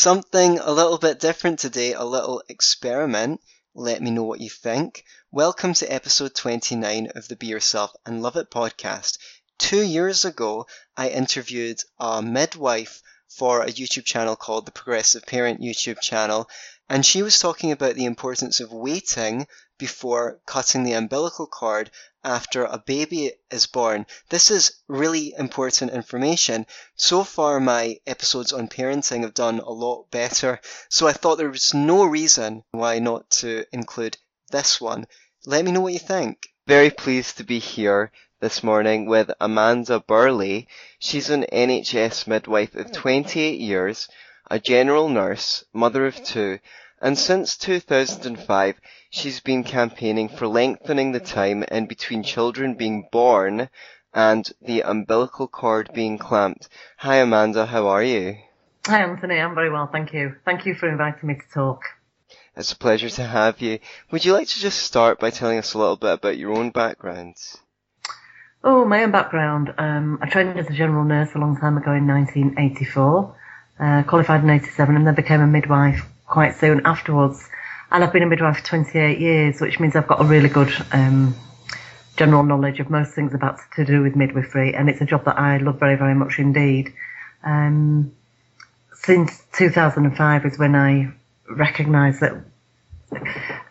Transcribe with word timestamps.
Something 0.00 0.60
a 0.60 0.70
little 0.70 0.98
bit 0.98 1.18
different 1.18 1.58
today, 1.58 1.92
a 1.92 2.04
little 2.04 2.40
experiment. 2.48 3.40
Let 3.74 4.00
me 4.00 4.12
know 4.12 4.22
what 4.22 4.40
you 4.40 4.48
think. 4.48 5.04
Welcome 5.32 5.74
to 5.74 5.92
episode 5.92 6.36
29 6.36 7.08
of 7.16 7.26
the 7.26 7.34
Be 7.34 7.48
Yourself 7.48 7.96
and 8.06 8.22
Love 8.22 8.36
It 8.36 8.48
podcast. 8.48 9.18
Two 9.58 9.82
years 9.82 10.24
ago, 10.24 10.68
I 10.96 11.08
interviewed 11.08 11.80
a 11.98 12.22
midwife 12.22 13.02
for 13.28 13.62
a 13.62 13.72
YouTube 13.72 14.04
channel 14.04 14.36
called 14.36 14.66
the 14.66 14.70
Progressive 14.70 15.26
Parent 15.26 15.60
YouTube 15.60 16.00
channel, 16.00 16.48
and 16.88 17.04
she 17.04 17.24
was 17.24 17.40
talking 17.40 17.72
about 17.72 17.96
the 17.96 18.04
importance 18.04 18.60
of 18.60 18.70
waiting 18.70 19.48
before 19.78 20.40
cutting 20.44 20.82
the 20.82 20.92
umbilical 20.92 21.46
cord 21.46 21.90
after 22.24 22.64
a 22.64 22.82
baby 22.84 23.32
is 23.50 23.66
born. 23.66 24.04
This 24.28 24.50
is 24.50 24.72
really 24.88 25.34
important 25.38 25.92
information. 25.92 26.66
So 26.96 27.24
far, 27.24 27.60
my 27.60 27.98
episodes 28.06 28.52
on 28.52 28.68
parenting 28.68 29.22
have 29.22 29.34
done 29.34 29.60
a 29.60 29.70
lot 29.70 30.10
better, 30.10 30.60
so 30.88 31.06
I 31.06 31.12
thought 31.12 31.38
there 31.38 31.48
was 31.48 31.72
no 31.72 32.04
reason 32.04 32.64
why 32.72 32.98
not 32.98 33.30
to 33.42 33.64
include 33.72 34.18
this 34.50 34.80
one. 34.80 35.06
Let 35.46 35.64
me 35.64 35.72
know 35.72 35.80
what 35.80 35.92
you 35.92 35.98
think. 35.98 36.48
Very 36.66 36.90
pleased 36.90 37.38
to 37.38 37.44
be 37.44 37.60
here 37.60 38.12
this 38.40 38.62
morning 38.62 39.06
with 39.06 39.30
Amanda 39.40 40.00
Burleigh. 40.00 40.66
She's 40.98 41.30
an 41.30 41.46
NHS 41.52 42.26
midwife 42.26 42.74
of 42.74 42.92
28 42.92 43.58
years, 43.58 44.08
a 44.50 44.58
general 44.58 45.08
nurse, 45.08 45.64
mother 45.72 46.06
of 46.06 46.22
two, 46.22 46.58
and 47.00 47.16
since 47.16 47.56
2005, 47.56 48.80
she's 49.10 49.40
been 49.40 49.62
campaigning 49.62 50.28
for 50.28 50.46
lengthening 50.48 51.12
the 51.12 51.20
time 51.20 51.62
in 51.64 51.86
between 51.86 52.22
children 52.22 52.74
being 52.74 53.08
born 53.12 53.68
and 54.12 54.50
the 54.60 54.82
umbilical 54.82 55.46
cord 55.46 55.90
being 55.94 56.18
clamped. 56.18 56.68
Hi, 56.98 57.16
Amanda. 57.16 57.66
How 57.66 57.86
are 57.88 58.02
you? 58.02 58.36
Hi, 58.86 59.02
Anthony. 59.02 59.38
I'm 59.38 59.54
very 59.54 59.70
well, 59.70 59.86
thank 59.86 60.12
you. 60.12 60.34
Thank 60.44 60.66
you 60.66 60.74
for 60.74 60.88
inviting 60.88 61.28
me 61.28 61.34
to 61.34 61.54
talk. 61.54 61.82
It's 62.56 62.72
a 62.72 62.76
pleasure 62.76 63.10
to 63.10 63.22
have 63.22 63.60
you. 63.60 63.78
Would 64.10 64.24
you 64.24 64.32
like 64.32 64.48
to 64.48 64.60
just 64.60 64.82
start 64.82 65.20
by 65.20 65.30
telling 65.30 65.58
us 65.58 65.74
a 65.74 65.78
little 65.78 65.96
bit 65.96 66.14
about 66.14 66.38
your 66.38 66.52
own 66.58 66.70
background? 66.70 67.36
Oh, 68.64 68.84
my 68.84 69.04
own 69.04 69.12
background. 69.12 69.72
Um, 69.78 70.18
I 70.20 70.28
trained 70.28 70.58
as 70.58 70.68
a 70.68 70.72
general 70.72 71.04
nurse 71.04 71.30
a 71.34 71.38
long 71.38 71.56
time 71.56 71.76
ago 71.76 71.92
in 71.92 72.08
1984, 72.08 73.36
uh, 73.78 74.02
qualified 74.02 74.42
in 74.42 74.50
87, 74.50 74.96
and 74.96 75.06
then 75.06 75.14
became 75.14 75.40
a 75.40 75.46
midwife 75.46 76.02
quite 76.28 76.54
soon 76.56 76.82
afterwards. 76.84 77.48
And 77.90 78.04
I've 78.04 78.12
been 78.12 78.22
a 78.22 78.26
midwife 78.26 78.58
for 78.58 78.64
28 78.64 79.18
years, 79.18 79.60
which 79.60 79.80
means 79.80 79.96
I've 79.96 80.06
got 80.06 80.20
a 80.20 80.24
really 80.24 80.48
good 80.48 80.72
um, 80.92 81.34
general 82.16 82.42
knowledge 82.42 82.80
of 82.80 82.90
most 82.90 83.14
things 83.14 83.32
about 83.32 83.58
to 83.76 83.84
do 83.84 84.02
with 84.02 84.14
midwifery, 84.14 84.74
and 84.74 84.90
it's 84.90 85.00
a 85.00 85.06
job 85.06 85.24
that 85.24 85.38
I 85.38 85.56
love 85.58 85.78
very, 85.80 85.96
very 85.96 86.14
much 86.14 86.38
indeed. 86.38 86.92
Um, 87.42 88.12
since 88.92 89.42
2005 89.52 90.44
is 90.44 90.58
when 90.58 90.74
I 90.74 91.12
recognised 91.48 92.20
that 92.20 92.34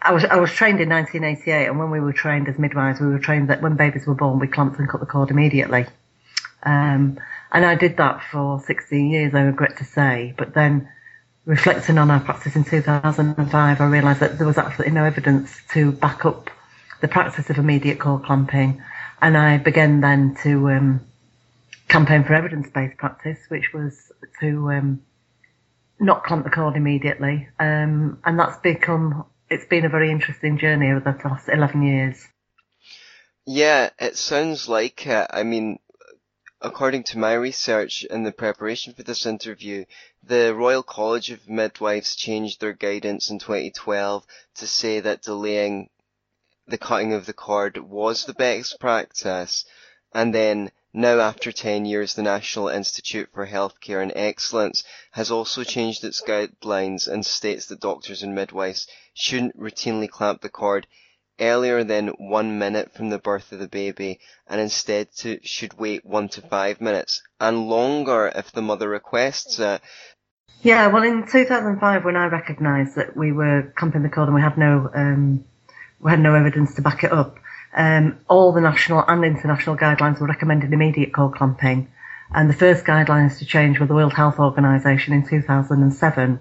I 0.01 0.13
was 0.13 0.25
I 0.25 0.37
was 0.37 0.51
trained 0.51 0.81
in 0.81 0.89
1988, 0.89 1.67
and 1.67 1.77
when 1.77 1.91
we 1.91 1.99
were 1.99 2.13
trained 2.13 2.47
as 2.47 2.57
midwives, 2.57 2.99
we 2.99 3.07
were 3.07 3.19
trained 3.19 3.49
that 3.49 3.61
when 3.61 3.75
babies 3.75 4.07
were 4.07 4.15
born, 4.15 4.39
we 4.39 4.47
clamped 4.47 4.79
and 4.79 4.89
cut 4.89 4.99
the 4.99 5.05
cord 5.05 5.29
immediately. 5.29 5.85
Um, 6.63 7.19
and 7.51 7.65
I 7.65 7.75
did 7.75 7.97
that 7.97 8.23
for 8.31 8.59
16 8.59 9.11
years, 9.11 9.35
I 9.35 9.41
regret 9.41 9.77
to 9.77 9.85
say. 9.85 10.33
But 10.37 10.53
then 10.55 10.89
reflecting 11.47 11.97
on 11.97 12.11
our 12.11 12.19
practice 12.19 12.57
in 12.57 12.65
2005, 12.65 13.81
I 13.81 13.85
realised 13.85 14.19
that 14.19 14.37
there 14.37 14.45
was 14.45 14.57
absolutely 14.57 14.93
no 14.93 15.05
evidence 15.05 15.57
to 15.71 15.93
back 15.93 16.25
up 16.25 16.49
the 16.99 17.07
practice 17.07 17.49
of 17.49 17.57
immediate 17.57 17.99
cord 17.99 18.25
clamping, 18.25 18.83
and 19.21 19.37
I 19.37 19.57
began 19.57 20.01
then 20.01 20.35
to 20.43 20.69
um, 20.69 21.01
campaign 21.87 22.25
for 22.25 22.33
evidence-based 22.33 22.97
practice, 22.97 23.39
which 23.47 23.71
was 23.73 24.11
to 24.41 24.71
um, 24.71 25.01
not 26.01 26.25
clamp 26.25 26.43
the 26.43 26.49
cord 26.49 26.75
immediately, 26.75 27.47
um, 27.59 28.19
and 28.25 28.37
that's 28.37 28.57
become 28.57 29.25
it's 29.49 29.65
been 29.65 29.85
a 29.85 29.89
very 29.89 30.11
interesting 30.11 30.57
journey 30.57 30.91
over 30.91 30.99
the 30.99 31.29
last 31.29 31.47
11 31.47 31.81
years. 31.81 32.27
Yeah, 33.45 33.89
it 33.97 34.17
sounds 34.17 34.67
like 34.67 35.07
it. 35.07 35.27
I 35.29 35.43
mean, 35.43 35.79
according 36.61 37.03
to 37.03 37.19
my 37.19 37.33
research 37.33 38.03
in 38.05 38.23
the 38.23 38.31
preparation 38.31 38.91
for 38.91 39.03
this 39.03 39.27
interview, 39.27 39.85
the 40.23 40.53
Royal 40.55 40.81
College 40.81 41.29
of 41.29 41.47
Midwives 41.47 42.15
changed 42.15 42.59
their 42.59 42.73
guidance 42.73 43.29
in 43.29 43.37
2012 43.37 44.25
to 44.55 44.67
say 44.67 44.99
that 44.99 45.21
delaying 45.21 45.89
the 46.65 46.77
cutting 46.77 47.13
of 47.13 47.27
the 47.27 47.33
cord 47.33 47.77
was 47.77 48.25
the 48.25 48.33
best 48.33 48.79
practice. 48.79 49.65
And 50.13 50.33
then 50.33 50.71
now 50.93 51.19
after 51.19 51.51
10 51.51 51.85
years, 51.85 52.15
the 52.15 52.23
National 52.23 52.69
Institute 52.69 53.29
for 53.31 53.45
Healthcare 53.45 54.01
and 54.01 54.11
Excellence 54.15 54.83
has 55.11 55.29
also 55.29 55.63
changed 55.63 56.03
its 56.03 56.21
guidelines 56.21 57.07
and 57.07 57.23
states 57.23 57.67
that 57.67 57.81
doctors 57.81 58.23
and 58.23 58.33
midwives 58.33 58.87
shouldn't 59.13 59.59
routinely 59.59 60.09
clamp 60.09 60.41
the 60.41 60.49
cord 60.49 60.87
earlier 61.39 61.83
than 61.83 62.07
one 62.07 62.59
minute 62.59 62.93
from 62.93 63.09
the 63.09 63.19
birth 63.19 63.51
of 63.51 63.59
the 63.59 63.67
baby 63.67 64.19
and 64.47 64.59
instead 64.59 65.11
to, 65.17 65.39
should 65.43 65.77
wait 65.77 66.05
one 66.05 66.29
to 66.29 66.41
five 66.41 66.81
minutes 66.81 67.23
and 67.39 67.67
longer 67.67 68.31
if 68.33 68.51
the 68.51 68.61
mother 68.61 68.89
requests 68.89 69.59
it. 69.59 69.81
Yeah, 70.61 70.87
well, 70.87 71.03
in 71.03 71.27
2005, 71.27 72.03
when 72.03 72.15
I 72.15 72.25
recognised 72.25 72.95
that 72.95 73.15
we 73.15 73.31
were 73.31 73.73
clamping 73.75 74.03
the 74.03 74.09
cord 74.09 74.27
and 74.27 74.35
we 74.35 74.41
had 74.41 74.57
no 74.57 74.89
um, 74.93 75.45
we 75.99 76.11
had 76.11 76.19
no 76.19 76.33
evidence 76.33 76.75
to 76.75 76.81
back 76.81 77.03
it 77.03 77.11
up, 77.11 77.37
um, 77.75 78.19
all 78.27 78.51
the 78.53 78.61
national 78.61 79.03
and 79.07 79.23
international 79.23 79.77
guidelines 79.77 80.19
were 80.19 80.27
recommending 80.27 80.73
immediate 80.73 81.13
cord 81.13 81.35
clamping. 81.35 81.89
And 82.33 82.49
the 82.49 82.53
first 82.53 82.85
guidelines 82.85 83.37
to 83.39 83.45
change 83.45 83.79
were 83.79 83.85
the 83.85 83.93
World 83.93 84.13
Health 84.13 84.39
Organization 84.39 85.13
in 85.13 85.27
2007 85.27 86.39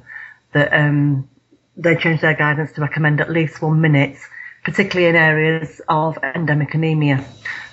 that 0.52 0.72
um, 0.72 1.28
they 1.76 1.94
changed 1.96 2.22
their 2.22 2.34
guidance 2.34 2.72
to 2.72 2.80
recommend 2.80 3.20
at 3.20 3.30
least 3.30 3.62
one 3.62 3.80
minute 3.80 4.16
particularly 4.66 5.08
in 5.08 5.14
areas 5.14 5.80
of 5.88 6.18
endemic 6.34 6.74
anemia, 6.74 7.24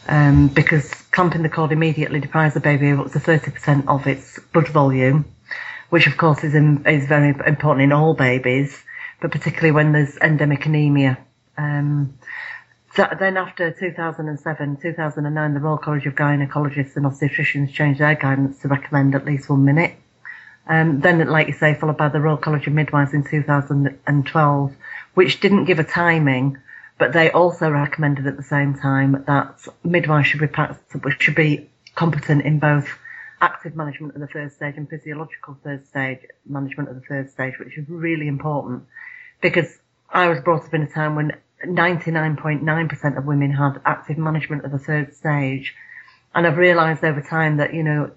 um, 0.08 0.48
because 0.50 0.94
clamping 1.09 1.42
the 1.42 1.50
cord 1.50 1.72
immediately 1.72 2.20
deprives 2.20 2.54
the 2.54 2.59
baby 2.59 2.92
of 2.92 3.00
up 3.00 3.12
to 3.12 3.18
30% 3.18 3.88
of 3.88 4.06
its 4.06 4.38
blood 4.54 4.68
volume, 4.68 5.26
which 5.90 6.06
of 6.06 6.16
course 6.18 6.44
is, 6.44 6.54
in, 6.54 6.86
is 6.86 7.08
very 7.08 7.30
important 7.48 7.81
in 7.81 7.92
all 7.92 8.14
babies, 8.14 8.84
but 9.20 9.31
particularly 9.31 9.72
when 9.72 9.92
there's 9.92 10.18
endemic 10.18 10.68
anemia. 10.68 11.18
Um, 11.58 12.14
so 12.94 13.08
then 13.20 13.38
after 13.38 13.72
2007, 13.72 14.78
2009, 14.78 15.54
the 15.56 15.60
Royal 15.60 15.80
College 15.80 16.06
of 16.06 16.14
Gynecologists 16.14 16.96
and 16.96 17.08
Obstetricians 17.08 17.74
changed 17.74 18.02
their 18.02 18.14
guidance 18.14 18.60
to 18.60 18.68
recommend 18.68 19.16
at 19.16 19.25
least 19.25 19.50
one 19.50 19.66
minute. 19.66 19.96
Um, 20.68 21.00
then, 21.00 21.28
like 21.28 21.48
you 21.48 21.54
say, 21.54 21.74
followed 21.74 21.98
by 21.98 22.10
the 22.10 22.22
Royal 22.22 22.38
College 22.38 22.68
of 22.68 22.74
Midwives 22.74 23.16
in 23.16 23.24
2012, 23.24 24.75
which 25.16 25.40
didn't 25.40 25.66
give 25.66 25.80
a 25.80 25.84
timing, 25.84 26.60
but 26.98 27.14
they 27.14 27.31
also 27.31 27.70
recommended 27.70 28.28
at 28.28 28.38
the 28.38 28.44
same 28.44 28.76
time 28.76 29.24
that 29.28 29.68
midwives 29.84 30.28
should 30.28 30.40
be 30.40 30.50
should 31.20 31.36
be 31.36 31.70
competent 31.96 32.44
in 32.44 32.59
both 32.59 32.88
active 33.42 33.76
management 33.76 34.16
of 34.16 34.22
the 34.22 34.28
third 34.28 34.52
stage 34.54 34.76
and 34.78 34.90
physiological 34.90 35.58
third 35.64 35.86
stage 35.86 36.20
management 36.48 36.90
of 36.90 36.96
the 36.96 37.02
third 37.02 37.30
stage, 37.30 37.59
which 37.59 37.78
is 37.78 37.88
really 37.90 38.28
important 38.28 38.84
because 39.42 39.78
I 40.09 40.30
was 40.30 40.40
brought 40.40 40.64
up 40.66 40.74
in 40.74 40.84
a 40.84 40.88
time 40.88 41.16
when 41.16 41.34
99.9% 41.66 43.18
of 43.18 43.25
women 43.25 43.52
had 43.52 43.81
active 43.86 44.18
management 44.18 44.64
of 44.66 44.72
the 44.72 44.80
third 44.80 45.14
stage. 45.16 45.75
And 46.36 46.48
I've 46.48 46.58
realised 46.58 47.04
over 47.04 47.22
time 47.22 47.58
that, 47.58 47.74
you 47.74 47.84
know, 47.84 48.12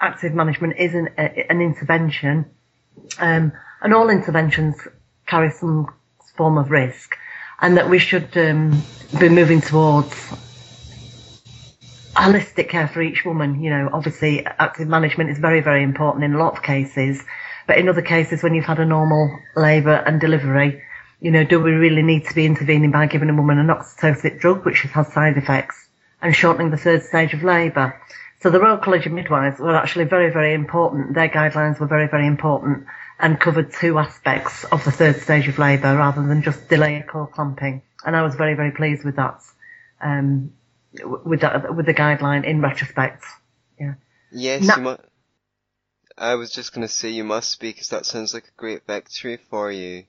active 0.00 0.34
management 0.34 0.74
is 0.78 0.94
an, 0.94 1.08
an 1.16 1.60
intervention, 1.60 2.46
um, 3.18 3.52
and 3.80 3.94
all 3.94 4.10
interventions 4.10 4.76
carry 5.26 5.50
some 5.50 5.94
form 6.36 6.58
of 6.58 6.70
risk 6.70 7.16
and 7.60 7.76
that 7.76 7.88
we 7.88 7.98
should 7.98 8.36
um, 8.36 8.82
be 9.18 9.28
moving 9.28 9.60
towards 9.60 10.14
holistic 12.14 12.68
care 12.68 12.88
for 12.88 13.02
each 13.02 13.24
woman. 13.24 13.62
You 13.62 13.70
know, 13.70 13.90
obviously 13.92 14.44
active 14.44 14.88
management 14.88 15.30
is 15.30 15.38
very, 15.38 15.60
very 15.60 15.82
important 15.82 16.24
in 16.24 16.34
a 16.34 16.38
lot 16.38 16.56
of 16.56 16.62
cases, 16.62 17.22
but 17.66 17.78
in 17.78 17.88
other 17.88 18.02
cases 18.02 18.42
when 18.42 18.54
you've 18.54 18.64
had 18.64 18.78
a 18.78 18.86
normal 18.86 19.38
labour 19.54 19.94
and 19.94 20.20
delivery, 20.20 20.82
you 21.20 21.30
know, 21.30 21.44
do 21.44 21.60
we 21.60 21.72
really 21.72 22.02
need 22.02 22.26
to 22.26 22.34
be 22.34 22.46
intervening 22.46 22.90
by 22.90 23.06
giving 23.06 23.30
a 23.30 23.34
woman 23.34 23.58
an 23.58 23.68
oxytocin 23.68 24.38
drug, 24.38 24.64
which 24.64 24.82
has 24.82 25.12
side 25.12 25.36
effects, 25.36 25.88
and 26.20 26.34
shortening 26.34 26.70
the 26.70 26.76
third 26.76 27.02
stage 27.02 27.32
of 27.32 27.42
labour? 27.42 28.00
So 28.40 28.50
the 28.50 28.60
Royal 28.60 28.76
College 28.76 29.06
of 29.06 29.12
Midwives 29.12 29.58
were 29.58 29.74
actually 29.74 30.04
very, 30.04 30.30
very 30.30 30.52
important. 30.52 31.14
Their 31.14 31.28
guidelines 31.28 31.80
were 31.80 31.86
very, 31.86 32.06
very 32.06 32.26
important 32.26 32.86
and 33.18 33.40
covered 33.40 33.72
two 33.72 33.98
aspects 33.98 34.64
of 34.64 34.84
the 34.84 34.92
third 34.92 35.16
stage 35.16 35.48
of 35.48 35.58
labour 35.58 35.96
rather 35.96 36.26
than 36.26 36.42
just 36.42 36.68
delay 36.68 37.04
cord 37.06 37.32
clamping. 37.32 37.82
And 38.04 38.14
I 38.14 38.22
was 38.22 38.34
very, 38.34 38.54
very 38.54 38.72
pleased 38.72 39.04
with 39.04 39.16
that, 39.16 39.42
um, 40.00 40.52
with 41.24 41.40
that, 41.40 41.74
with 41.74 41.86
the 41.86 41.94
guideline 41.94 42.44
in 42.44 42.60
retrospect. 42.60 43.24
Yeah. 43.80 43.94
Yes, 44.30 44.64
Na- 44.64 44.76
you 44.76 44.82
mu- 44.82 44.96
I 46.18 46.34
was 46.34 46.50
just 46.50 46.72
going 46.72 46.86
to 46.86 46.92
say 46.92 47.10
you 47.10 47.24
must 47.24 47.60
be 47.60 47.70
because 47.70 47.88
that 47.88 48.06
sounds 48.06 48.34
like 48.34 48.44
a 48.44 48.56
great 48.60 48.86
victory 48.86 49.38
for 49.50 49.70
you. 49.70 50.04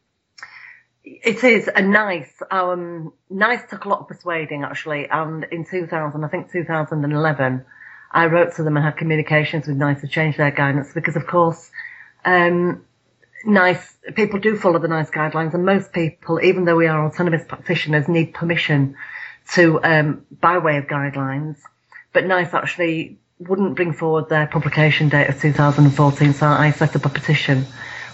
It 1.03 1.43
is 1.43 1.69
a 1.73 1.81
nice, 1.81 2.31
um, 2.51 3.13
nice 3.29 3.61
took 3.69 3.85
a 3.85 3.89
lot 3.89 4.01
of 4.01 4.07
persuading 4.09 4.63
actually. 4.63 5.07
And 5.09 5.45
in 5.45 5.65
2000, 5.65 6.23
I 6.23 6.27
think 6.27 6.51
2011, 6.51 7.65
I 8.11 8.25
wrote 8.25 8.55
to 8.55 8.63
them 8.63 8.75
and 8.75 8.85
had 8.85 8.97
communications 8.97 9.67
with 9.67 9.77
NICE 9.77 10.01
to 10.01 10.07
change 10.07 10.37
their 10.37 10.51
guidance 10.51 10.93
because 10.93 11.15
of 11.15 11.25
course, 11.27 11.71
um, 12.25 12.85
NICE, 13.47 13.95
people 14.13 14.39
do 14.39 14.57
follow 14.57 14.77
the 14.77 14.89
NICE 14.89 15.09
guidelines 15.09 15.53
and 15.53 15.65
most 15.65 15.93
people, 15.93 16.41
even 16.43 16.65
though 16.65 16.75
we 16.75 16.87
are 16.87 17.07
autonomous 17.07 17.45
practitioners, 17.47 18.09
need 18.09 18.33
permission 18.33 18.95
to, 19.53 19.81
um, 19.83 20.25
by 20.41 20.57
way 20.57 20.77
of 20.77 20.87
guidelines. 20.87 21.57
But 22.11 22.25
NICE 22.25 22.53
actually 22.53 23.17
wouldn't 23.39 23.75
bring 23.75 23.93
forward 23.93 24.27
their 24.27 24.47
publication 24.47 25.07
date 25.07 25.29
of 25.29 25.39
2014, 25.39 26.33
so 26.33 26.45
I 26.45 26.71
set 26.71 26.95
up 26.97 27.05
a 27.05 27.09
petition 27.09 27.65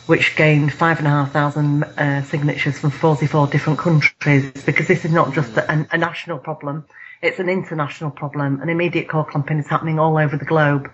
which 0.05 0.35
gained 0.35 0.71
five 0.71 0.99
and 0.99 1.07
a 1.07 1.09
half 1.09 1.31
thousand 1.31 1.83
uh, 1.83 2.21
signatures 2.23 2.77
from 2.77 2.91
44 2.91 3.47
different 3.47 3.79
countries 3.79 4.51
because 4.65 4.87
this 4.87 5.03
is 5.03 5.11
not 5.11 5.33
just 5.33 5.55
a, 5.57 5.87
a, 5.91 5.97
national 5.97 6.37
problem, 6.37 6.85
it's 7.21 7.39
an 7.39 7.47
international 7.49 8.11
problem. 8.11 8.61
An 8.61 8.69
immediate 8.69 9.07
cord 9.07 9.27
clamping 9.27 9.59
is 9.59 9.67
happening 9.67 9.97
all 9.97 10.17
over 10.17 10.35
the 10.37 10.45
globe. 10.45 10.91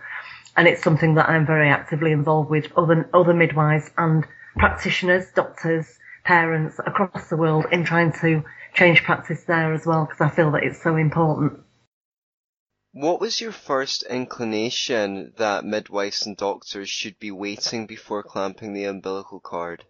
And 0.60 0.68
it's 0.68 0.84
something 0.84 1.16
that 1.16 1.30
I'm 1.30 1.46
very 1.46 1.70
actively 1.70 2.12
involved 2.12 2.50
with 2.50 2.66
other, 2.76 3.10
other 3.14 3.34
midwives 3.34 3.90
and 3.98 4.28
practitioners, 4.58 5.32
doctors, 5.34 5.98
parents 6.26 6.78
across 6.86 7.30
the 7.30 7.38
world 7.38 7.68
in 7.72 7.86
trying 7.86 8.12
to 8.20 8.44
change 8.74 9.02
practice 9.04 9.46
there 9.46 9.74
as 9.74 9.86
well 9.86 10.04
because 10.04 10.20
I 10.20 10.28
feel 10.28 10.52
that 10.52 10.66
it's 10.66 10.84
so 10.84 10.98
important. 10.98 11.62
What 12.92 13.22
was 13.22 13.40
your 13.40 13.54
first 13.54 14.04
inclination 14.04 15.32
that 15.38 15.64
midwives 15.64 16.26
and 16.26 16.36
doctors 16.36 16.90
should 16.90 17.18
be 17.20 17.32
waiting 17.32 17.86
before 17.86 18.22
clamping 18.22 18.74
the 18.74 18.84
umbilical 18.84 19.40
cord? 19.40 19.86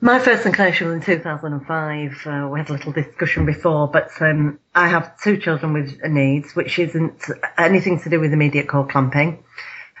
My 0.00 0.20
first 0.20 0.46
inclination 0.46 0.86
was 0.86 0.96
in 0.96 1.02
2005. 1.02 2.22
Uh, 2.24 2.48
we 2.48 2.60
had 2.60 2.70
a 2.70 2.72
little 2.72 2.92
discussion 2.92 3.44
before, 3.44 3.88
but 3.88 4.10
um, 4.20 4.60
I 4.72 4.86
have 4.86 5.20
two 5.20 5.36
children 5.36 5.72
with 5.72 6.00
needs, 6.04 6.54
which 6.54 6.78
isn't 6.78 7.24
anything 7.56 8.00
to 8.02 8.08
do 8.08 8.20
with 8.20 8.32
immediate 8.32 8.68
cord 8.68 8.90
clamping. 8.90 9.42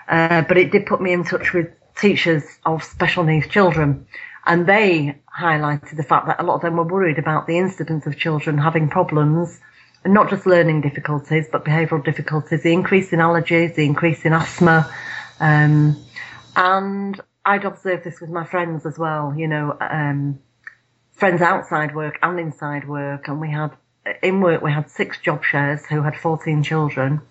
Uh, 0.08 0.42
but 0.42 0.56
it 0.56 0.70
did 0.70 0.86
put 0.86 1.00
me 1.02 1.12
in 1.12 1.24
touch 1.24 1.52
with 1.52 1.66
teachers 1.96 2.44
of 2.64 2.84
special 2.84 3.24
needs 3.24 3.48
children, 3.48 4.06
and 4.46 4.68
they 4.68 5.20
highlighted 5.36 5.96
the 5.96 6.04
fact 6.04 6.28
that 6.28 6.38
a 6.38 6.44
lot 6.44 6.54
of 6.54 6.60
them 6.60 6.76
were 6.76 6.84
worried 6.84 7.18
about 7.18 7.48
the 7.48 7.58
incidence 7.58 8.06
of 8.06 8.16
children 8.16 8.56
having 8.56 8.88
problems 8.88 9.60
and 10.04 10.14
not 10.14 10.30
just 10.30 10.46
learning 10.46 10.80
difficulties, 10.80 11.48
but 11.50 11.64
behavioural 11.64 12.04
difficulties, 12.04 12.62
the 12.62 12.72
increase 12.72 13.12
in 13.12 13.18
allergies, 13.18 13.74
the 13.74 13.84
increase 13.84 14.24
in 14.24 14.32
asthma. 14.32 14.88
Um, 15.40 16.00
and 16.54 17.20
I'd 17.48 17.64
observed 17.64 18.04
this 18.04 18.20
with 18.20 18.28
my 18.28 18.44
friends 18.44 18.84
as 18.84 18.98
well, 18.98 19.32
you 19.34 19.48
know, 19.48 19.74
um, 19.80 20.38
friends 21.12 21.40
outside 21.40 21.94
work 21.94 22.18
and 22.22 22.38
inside 22.38 22.86
work. 22.86 23.26
And 23.26 23.40
we 23.40 23.50
had, 23.50 23.70
in 24.22 24.42
work, 24.42 24.60
we 24.60 24.70
had 24.70 24.90
six 24.90 25.18
job 25.18 25.42
shares 25.42 25.86
who 25.86 26.02
had 26.02 26.14
14 26.14 26.62
children. 26.62 27.22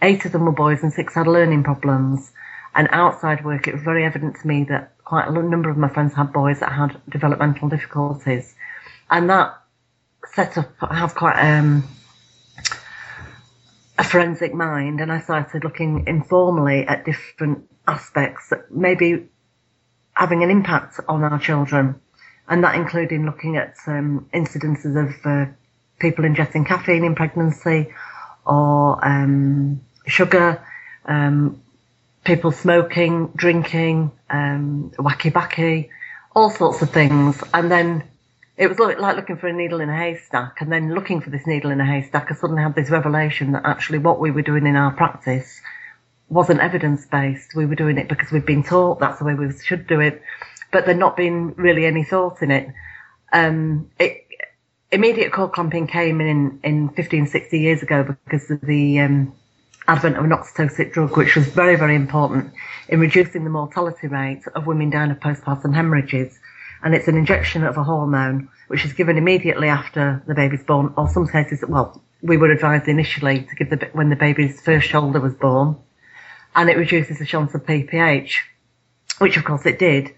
Eight 0.00 0.24
of 0.26 0.30
them 0.30 0.44
were 0.44 0.52
boys 0.52 0.84
and 0.84 0.92
six 0.92 1.14
had 1.14 1.26
learning 1.26 1.64
problems. 1.64 2.30
And 2.72 2.86
outside 2.92 3.44
work, 3.44 3.66
it 3.66 3.74
was 3.74 3.82
very 3.82 4.04
evident 4.04 4.36
to 4.40 4.46
me 4.46 4.62
that 4.68 4.92
quite 5.02 5.26
a 5.26 5.32
number 5.32 5.70
of 5.70 5.76
my 5.76 5.88
friends 5.88 6.14
had 6.14 6.32
boys 6.32 6.60
that 6.60 6.70
had 6.70 7.00
developmental 7.08 7.68
difficulties. 7.68 8.54
And 9.10 9.28
that 9.28 9.60
set 10.24 10.56
up, 10.56 10.70
I 10.82 11.00
have 11.00 11.16
quite, 11.16 11.40
um, 11.40 11.82
a 13.98 14.04
forensic 14.04 14.54
mind 14.54 15.00
and 15.00 15.10
I 15.10 15.18
started 15.18 15.64
looking 15.64 16.06
informally 16.06 16.86
at 16.86 17.04
different 17.04 17.68
aspects 17.88 18.50
that 18.50 18.70
maybe 18.70 19.28
having 20.14 20.42
an 20.42 20.50
impact 20.50 21.00
on 21.08 21.22
our 21.22 21.38
children. 21.38 22.00
And 22.48 22.62
that 22.64 22.74
included 22.74 23.20
looking 23.22 23.56
at 23.56 23.74
um, 23.86 24.28
incidences 24.32 24.96
of 24.96 25.26
uh, 25.26 25.50
people 25.98 26.24
ingesting 26.24 26.66
caffeine 26.66 27.04
in 27.04 27.14
pregnancy 27.14 27.92
or 28.46 29.04
um, 29.04 29.80
sugar, 30.06 30.62
um, 31.06 31.62
people 32.24 32.52
smoking, 32.52 33.28
drinking, 33.34 34.12
um, 34.28 34.92
wacky 34.98 35.32
backy, 35.32 35.90
all 36.34 36.50
sorts 36.50 36.82
of 36.82 36.90
things. 36.90 37.42
And 37.52 37.70
then 37.70 38.04
it 38.56 38.68
was 38.68 38.78
like 38.78 39.16
looking 39.16 39.36
for 39.36 39.48
a 39.48 39.52
needle 39.52 39.80
in 39.80 39.88
a 39.88 39.96
haystack 39.96 40.60
and 40.60 40.70
then 40.70 40.94
looking 40.94 41.20
for 41.20 41.30
this 41.30 41.46
needle 41.46 41.70
in 41.70 41.80
a 41.80 41.86
haystack 41.86 42.30
I 42.30 42.34
suddenly 42.34 42.62
had 42.62 42.74
this 42.74 42.90
revelation 42.90 43.52
that 43.52 43.62
actually 43.64 43.98
what 43.98 44.20
we 44.20 44.30
were 44.30 44.42
doing 44.42 44.66
in 44.66 44.76
our 44.76 44.92
practice 44.92 45.60
wasn't 46.28 46.60
evidence 46.60 47.06
based. 47.06 47.54
We 47.54 47.66
were 47.66 47.74
doing 47.74 47.98
it 47.98 48.08
because 48.08 48.32
we'd 48.32 48.46
been 48.46 48.62
taught 48.62 49.00
that's 49.00 49.18
the 49.18 49.24
way 49.24 49.34
we 49.34 49.52
should 49.58 49.86
do 49.86 50.00
it, 50.00 50.22
but 50.72 50.86
there'd 50.86 50.98
not 50.98 51.16
been 51.16 51.54
really 51.54 51.86
any 51.86 52.04
thought 52.04 52.42
in 52.42 52.50
it. 52.50 52.68
Um, 53.32 53.90
it 53.98 54.26
immediate 54.90 55.32
cord 55.32 55.52
clamping 55.52 55.86
came 55.86 56.20
in 56.20 56.60
in 56.62 56.88
15, 56.90 57.26
60 57.26 57.58
years 57.58 57.82
ago 57.82 58.16
because 58.24 58.50
of 58.50 58.60
the 58.60 59.00
um, 59.00 59.34
advent 59.88 60.16
of 60.16 60.24
an 60.24 60.30
oxytocin 60.30 60.92
drug, 60.92 61.16
which 61.16 61.34
was 61.34 61.46
very, 61.48 61.76
very 61.76 61.96
important 61.96 62.52
in 62.88 63.00
reducing 63.00 63.44
the 63.44 63.50
mortality 63.50 64.06
rate 64.06 64.42
of 64.54 64.66
women 64.66 64.90
dying 64.90 65.10
of 65.10 65.18
postpartum 65.18 65.74
hemorrhages 65.74 66.38
and 66.84 66.94
it's 66.94 67.08
an 67.08 67.16
injection 67.16 67.64
of 67.64 67.76
a 67.78 67.82
hormone 67.82 68.48
which 68.68 68.84
is 68.84 68.92
given 68.92 69.16
immediately 69.16 69.68
after 69.68 70.22
the 70.26 70.34
baby's 70.34 70.62
born, 70.62 70.92
or 70.96 71.08
some 71.08 71.26
cases, 71.26 71.64
well, 71.66 72.00
we 72.22 72.36
were 72.36 72.50
advised 72.50 72.88
initially 72.88 73.42
to 73.42 73.54
give 73.56 73.70
the 73.70 73.88
when 73.92 74.10
the 74.10 74.16
baby's 74.16 74.60
first 74.60 74.86
shoulder 74.86 75.18
was 75.18 75.34
born, 75.34 75.76
and 76.54 76.70
it 76.70 76.76
reduces 76.76 77.18
the 77.18 77.26
chance 77.26 77.54
of 77.54 77.64
PPH, 77.64 78.32
which 79.18 79.36
of 79.36 79.44
course 79.44 79.66
it 79.66 79.78
did. 79.78 80.14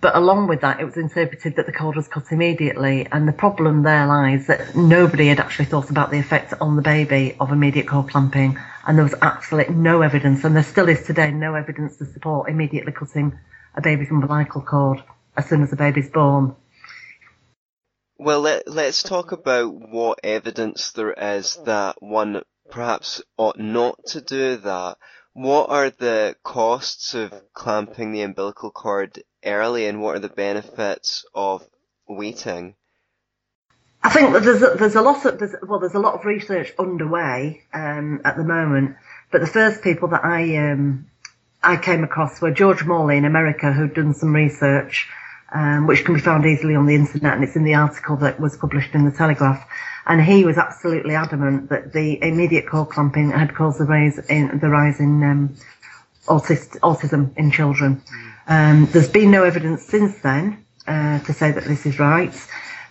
But 0.00 0.14
along 0.14 0.46
with 0.46 0.60
that, 0.60 0.78
it 0.78 0.84
was 0.84 0.96
interpreted 0.96 1.56
that 1.56 1.64
the 1.66 1.72
cord 1.72 1.96
was 1.96 2.06
cut 2.06 2.30
immediately, 2.30 3.06
and 3.10 3.26
the 3.26 3.32
problem 3.32 3.82
there 3.82 4.06
lies 4.06 4.46
that 4.48 4.76
nobody 4.76 5.28
had 5.28 5.40
actually 5.40 5.64
thought 5.64 5.88
about 5.88 6.10
the 6.10 6.18
effect 6.18 6.52
on 6.60 6.76
the 6.76 6.82
baby 6.82 7.34
of 7.40 7.50
immediate 7.50 7.88
cord 7.88 8.10
clamping, 8.10 8.58
and 8.86 8.98
there 8.98 9.04
was 9.04 9.14
absolutely 9.22 9.74
no 9.74 10.02
evidence, 10.02 10.44
and 10.44 10.54
there 10.54 10.62
still 10.62 10.88
is 10.88 11.02
today 11.02 11.30
no 11.30 11.54
evidence 11.54 11.96
to 11.96 12.04
support 12.04 12.50
immediately 12.50 12.92
cutting 12.92 13.38
a 13.74 13.80
baby's 13.80 14.10
umbilical 14.10 14.60
cord 14.60 15.02
as 15.36 15.48
soon 15.48 15.62
as 15.62 15.70
the 15.70 15.76
baby's 15.76 16.10
born. 16.10 16.54
Well, 18.18 18.40
let, 18.40 18.68
let's 18.68 19.02
talk 19.02 19.32
about 19.32 19.74
what 19.74 20.20
evidence 20.24 20.92
there 20.92 21.12
is 21.12 21.58
that 21.64 22.02
one 22.02 22.42
perhaps 22.70 23.22
ought 23.36 23.58
not 23.58 23.98
to 24.06 24.20
do 24.20 24.56
that. 24.56 24.98
What 25.36 25.68
are 25.68 25.90
the 25.90 26.34
costs 26.42 27.12
of 27.12 27.30
clamping 27.52 28.10
the 28.10 28.22
umbilical 28.22 28.70
cord 28.70 29.22
early 29.44 29.86
and 29.86 30.00
what 30.00 30.16
are 30.16 30.18
the 30.18 30.30
benefits 30.30 31.26
of 31.34 31.62
waiting? 32.08 32.74
I 34.02 34.08
think 34.08 34.32
there's 34.32 34.62
a, 34.62 34.76
there's 34.78 34.94
a 34.94 35.02
lot 35.02 35.26
of 35.26 35.38
there's, 35.38 35.54
well 35.62 35.78
there's 35.78 35.92
a 35.92 35.98
lot 35.98 36.14
of 36.14 36.24
research 36.24 36.72
underway 36.78 37.64
um, 37.74 38.22
at 38.24 38.38
the 38.38 38.44
moment, 38.44 38.96
but 39.30 39.42
the 39.42 39.46
first 39.46 39.82
people 39.82 40.08
that 40.08 40.24
I 40.24 40.56
um, 40.56 41.10
I 41.62 41.76
came 41.76 42.02
across 42.02 42.40
were 42.40 42.50
George 42.50 42.82
Morley 42.86 43.18
in 43.18 43.26
America, 43.26 43.74
who'd 43.74 43.92
done 43.92 44.14
some 44.14 44.34
research 44.34 45.06
um, 45.56 45.86
which 45.86 46.04
can 46.04 46.14
be 46.14 46.20
found 46.20 46.44
easily 46.44 46.74
on 46.74 46.84
the 46.84 46.94
internet, 46.94 47.32
and 47.32 47.42
it's 47.42 47.56
in 47.56 47.64
the 47.64 47.74
article 47.74 48.14
that 48.16 48.38
was 48.38 48.58
published 48.58 48.94
in 48.94 49.06
the 49.06 49.10
Telegraph. 49.10 49.66
And 50.06 50.22
he 50.22 50.44
was 50.44 50.58
absolutely 50.58 51.14
adamant 51.14 51.70
that 51.70 51.94
the 51.94 52.22
immediate 52.22 52.68
cord 52.68 52.90
clamping 52.90 53.30
had 53.30 53.54
caused 53.54 53.80
the 53.80 53.84
rise 53.84 54.18
in 54.28 54.58
the 54.58 54.68
rise 54.68 55.00
in 55.00 55.22
um, 55.24 55.54
autist, 56.26 56.78
autism 56.80 57.34
in 57.38 57.50
children. 57.50 58.02
Um, 58.46 58.86
there's 58.92 59.08
been 59.08 59.30
no 59.30 59.44
evidence 59.44 59.82
since 59.82 60.20
then 60.20 60.62
uh, 60.86 61.20
to 61.20 61.32
say 61.32 61.52
that 61.52 61.64
this 61.64 61.86
is 61.86 61.98
right, 61.98 62.34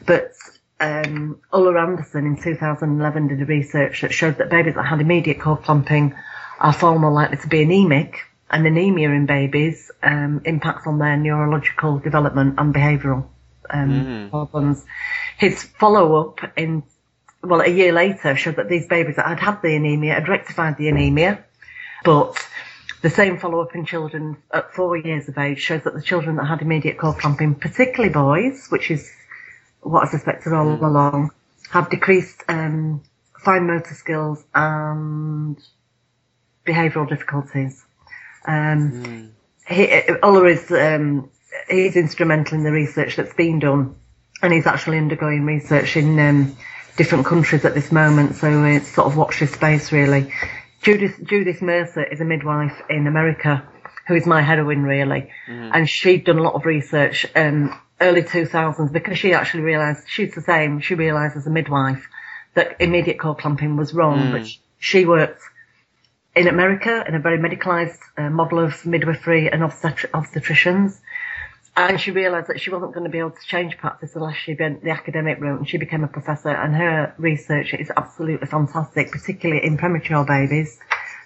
but 0.07 0.33
um, 0.79 1.39
Ola 1.53 1.79
Andersson 1.79 2.25
in 2.25 2.35
2011 2.41 3.27
did 3.27 3.41
a 3.41 3.45
research 3.45 4.01
that 4.01 4.11
showed 4.11 4.39
that 4.39 4.49
babies 4.49 4.73
that 4.73 4.87
had 4.87 4.99
immediate 4.99 5.39
cord 5.39 5.61
clamping 5.61 6.15
are 6.59 6.73
far 6.73 6.97
more 6.97 7.11
likely 7.11 7.37
to 7.37 7.47
be 7.47 7.61
anemic 7.61 8.21
and 8.49 8.65
anemia 8.65 9.09
in 9.09 9.25
babies 9.25 9.91
um, 10.03 10.41
impacts 10.45 10.87
on 10.87 10.99
their 10.99 11.17
neurological 11.17 11.99
development 11.99 12.55
and 12.57 12.73
behavioural 12.73 13.25
um, 13.69 13.89
mm. 13.89 14.29
problems. 14.29 14.85
His 15.37 15.63
follow-up 15.63 16.39
in, 16.55 16.83
well, 17.43 17.61
a 17.61 17.69
year 17.69 17.91
later 17.91 18.35
showed 18.35 18.57
that 18.57 18.69
these 18.69 18.87
babies 18.87 19.15
that 19.15 19.25
had 19.27 19.39
had 19.39 19.61
the 19.61 19.75
anemia 19.75 20.13
had 20.13 20.29
rectified 20.29 20.77
the 20.77 20.89
anemia, 20.89 21.43
but 22.03 22.37
the 23.01 23.09
same 23.09 23.37
follow-up 23.37 23.75
in 23.75 23.85
children 23.85 24.37
at 24.53 24.73
four 24.73 24.95
years 24.97 25.27
of 25.27 25.37
age 25.37 25.59
shows 25.59 25.83
that 25.83 25.93
the 25.93 26.01
children 26.01 26.37
that 26.37 26.45
had 26.45 26.61
immediate 26.61 26.97
cord 26.97 27.17
clamping, 27.17 27.55
particularly 27.55 28.13
boys, 28.13 28.67
which 28.69 28.89
is 28.91 29.11
what 29.81 30.07
I 30.07 30.11
suspected 30.11 30.53
all 30.53 30.77
mm. 30.77 30.81
along, 30.81 31.31
have 31.69 31.89
decreased 31.89 32.43
um, 32.47 33.03
fine 33.39 33.67
motor 33.67 33.93
skills 33.93 34.43
and 34.53 35.57
behavioural 36.65 37.07
difficulties. 37.07 37.84
Um, 38.47 38.91
mm. 38.91 39.29
he, 39.67 39.83
is 39.83 40.71
um, 40.71 41.29
he's 41.69 41.95
instrumental 41.95 42.57
in 42.57 42.63
the 42.63 42.71
research 42.71 43.15
that's 43.15 43.33
been 43.33 43.59
done, 43.59 43.95
and 44.41 44.53
he's 44.53 44.67
actually 44.67 44.97
undergoing 44.97 45.45
research 45.45 45.97
in 45.97 46.19
um, 46.19 46.55
different 46.97 47.25
countries 47.25 47.65
at 47.65 47.73
this 47.73 47.91
moment. 47.91 48.35
So 48.35 48.63
it's 48.63 48.93
sort 48.93 49.07
of 49.07 49.17
watch 49.17 49.39
this 49.39 49.53
space 49.53 49.91
really. 49.91 50.31
Judith 50.81 51.19
Judith 51.23 51.61
Mercer 51.61 52.03
is 52.03 52.21
a 52.21 52.25
midwife 52.25 52.79
in 52.89 53.07
America 53.07 53.67
who 54.07 54.15
is 54.15 54.25
my 54.25 54.41
heroine 54.41 54.83
really, 54.83 55.31
mm. 55.47 55.71
and 55.73 55.89
she'd 55.89 56.25
done 56.25 56.37
a 56.37 56.43
lot 56.43 56.53
of 56.53 56.65
research 56.65 57.25
um, 57.35 57.75
early 57.99 58.21
2000s 58.21 58.91
because 58.91 59.17
she 59.17 59.33
actually 59.33 59.63
realised 59.63 60.07
she's 60.07 60.35
the 60.35 60.41
same. 60.41 60.79
She 60.79 60.95
realised 60.95 61.35
as 61.37 61.47
a 61.47 61.49
midwife 61.49 62.07
that 62.53 62.77
immediate 62.79 63.19
cord 63.19 63.39
clamping 63.39 63.77
was 63.77 63.93
wrong, 63.93 64.19
mm. 64.19 64.31
but 64.31 64.47
she 64.77 65.05
worked 65.05 65.41
in 66.35 66.47
America 66.47 67.03
in 67.07 67.15
a 67.15 67.19
very 67.19 67.37
medicalized 67.37 67.99
uh, 68.17 68.29
model 68.29 68.59
of 68.59 68.85
midwifery 68.85 69.49
and 69.49 69.61
obstetri- 69.61 70.09
obstetricians. 70.11 70.99
and 71.77 71.99
she 71.99 72.11
realised 72.11 72.47
that 72.47 72.59
she 72.59 72.69
wasn't 72.69 72.93
going 72.93 73.05
to 73.05 73.09
be 73.09 73.19
able 73.19 73.31
to 73.31 73.45
change 73.45 73.77
practice 73.77 74.15
unless 74.15 74.35
she 74.35 74.53
went 74.53 74.83
the 74.83 74.91
academic 74.91 75.39
route, 75.39 75.59
and 75.59 75.69
she 75.69 75.77
became 75.77 76.03
a 76.03 76.07
professor. 76.07 76.49
And 76.49 76.75
her 76.75 77.13
research 77.17 77.73
is 77.73 77.91
absolutely 77.95 78.47
fantastic, 78.47 79.11
particularly 79.11 79.65
in 79.65 79.77
premature 79.77 80.25
babies, 80.25 80.79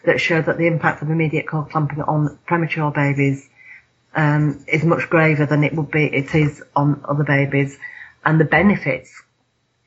that 0.06 0.20
show 0.20 0.42
that 0.42 0.58
the 0.58 0.68
impact 0.68 1.02
of 1.02 1.10
immediate 1.10 1.48
cord 1.48 1.70
clamping 1.70 2.02
on 2.02 2.38
premature 2.46 2.92
babies 2.92 3.48
um, 4.16 4.64
is 4.68 4.84
much 4.84 5.10
graver 5.10 5.46
than 5.46 5.64
it 5.64 5.74
would 5.76 5.92
be 5.92 6.06
it 6.06 6.34
is 6.34 6.64
on 6.76 7.02
other 7.08 7.24
babies, 7.24 7.78
and 8.26 8.40
the 8.40 8.46
benefits 8.46 9.12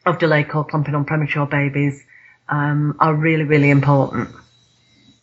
of 0.04 0.18
delayed 0.18 0.48
cord 0.48 0.68
clamping 0.68 0.94
on 0.94 1.04
premature 1.04 1.46
babies 1.46 2.04
um, 2.48 2.96
are 3.00 3.14
really 3.14 3.44
really 3.44 3.70
important. 3.70 4.28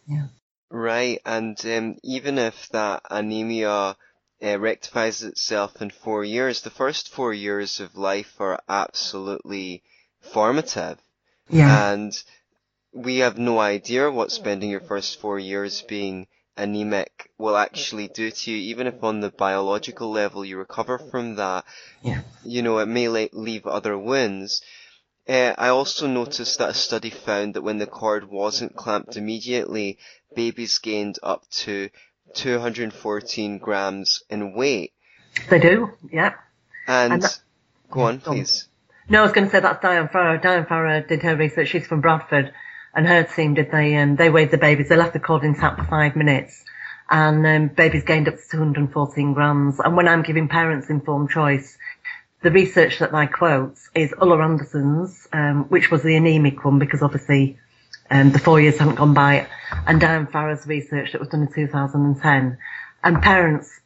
Yeah. 0.10 0.28
Right, 0.72 1.22
and 1.26 1.58
um, 1.66 1.98
even 2.04 2.38
if 2.38 2.70
that 2.70 3.04
anemia 3.10 3.96
uh, 4.44 4.60
rectifies 4.60 5.24
itself 5.24 5.82
in 5.82 5.92
four 5.92 6.24
years, 6.24 6.62
the 6.62 6.70
first 6.70 7.10
four 7.10 7.34
years 7.34 7.80
of 7.80 7.96
life 7.96 8.34
are 8.40 8.60
absolutely 8.68 9.84
formative. 10.20 10.98
Yeah. 11.48 11.92
And 11.92 12.24
we 12.92 13.18
have 13.20 13.38
no 13.38 13.60
idea 13.60 14.10
what 14.10 14.32
spending 14.32 14.70
your 14.72 14.82
first 14.82 15.20
four 15.20 15.38
years 15.38 15.82
being 15.84 16.28
anemic 16.58 17.32
will 17.38 17.56
actually 17.56 18.08
do 18.08 18.32
to 18.32 18.52
you, 18.52 18.58
even 18.58 18.88
if 18.88 19.04
on 19.04 19.22
the 19.22 19.30
biological 19.30 20.10
level 20.12 20.44
you 20.44 20.58
recover 20.58 20.98
from 20.98 21.36
that. 21.36 21.66
Yeah. 22.02 22.22
You 22.44 22.62
know, 22.64 22.80
it 22.80 22.88
may 22.88 23.08
leave 23.08 23.68
other 23.68 23.98
wounds. 23.98 24.62
Uh, 25.30 25.54
I 25.60 25.68
also 25.70 26.08
noticed 26.08 26.58
that 26.58 26.70
a 26.70 26.74
study 26.74 27.12
found 27.12 27.54
that 27.54 27.62
when 27.62 27.78
the 27.78 27.86
cord 27.86 28.32
wasn't 28.32 28.76
clamped 28.76 29.16
immediately, 29.16 30.00
babies 30.36 30.80
gained 30.80 31.20
up 31.22 31.48
to 31.52 31.90
214 32.34 33.60
grams 33.60 34.24
in 34.30 34.54
weight. 34.54 34.92
They 35.50 35.60
do, 35.60 35.92
yeah. 36.12 36.34
And, 36.88 37.14
And 37.14 37.22
that- 37.22 37.40
go 37.92 38.02
on, 38.02 38.20
please. 38.20 38.68
No, 39.08 39.20
I 39.22 39.24
was 39.24 39.32
going 39.32 39.46
to 39.46 39.52
say 39.52 39.60
that's 39.60 39.82
Diane 39.82 40.08
Farrar. 40.08 40.38
Diane 40.38 40.66
Farrar 40.68 41.02
did 41.02 41.24
her 41.24 41.36
research. 41.36 41.70
She's 41.70 41.88
from 41.88 42.02
Bradford, 42.02 42.54
and 42.94 43.08
her 43.08 43.24
team 43.24 43.56
did 43.56 43.72
they 43.72 43.96
um, 43.96 44.16
they 44.16 44.30
weighed 44.30 44.52
the 44.52 44.60
babies. 44.60 44.90
They 44.90 44.98
left 44.98 45.14
the 45.14 45.20
cord 45.20 45.44
intact 45.44 45.80
for 45.80 45.86
five 45.86 46.16
minutes, 46.16 46.64
and 47.10 47.46
um, 47.46 47.68
babies 47.70 48.04
gained 48.04 48.28
up 48.28 48.36
to 48.36 48.50
214 48.52 49.34
grams. 49.34 49.80
And 49.80 49.98
when 49.98 50.08
I'm 50.08 50.22
giving 50.22 50.48
parents 50.48 50.92
informed 50.92 51.32
choice, 51.32 51.76
the 52.42 52.52
research 52.52 53.00
that 53.00 53.14
I 53.14 53.26
quote 53.26 53.78
is 53.94 54.14
Ola 54.20 54.42
Andersson's, 54.42 55.28
um, 55.34 55.66
which 55.66 55.92
was 55.92 56.04
the 56.04 56.16
anemic 56.16 56.64
one 56.64 56.80
because 56.80 57.02
obviously 57.02 57.58
um, 58.10 58.32
the 58.32 58.40
four 58.40 58.62
years 58.62 58.78
haven't 58.78 58.96
gone 58.96 59.14
by, 59.14 59.48
and 59.86 60.00
Diane 60.00 60.28
Farrar's 60.28 60.66
research 60.66 61.12
that 61.12 61.20
was 61.20 61.30
done 61.30 61.42
in 61.42 61.54
2010. 61.54 62.58
And 63.04 63.22
parents 63.22 63.80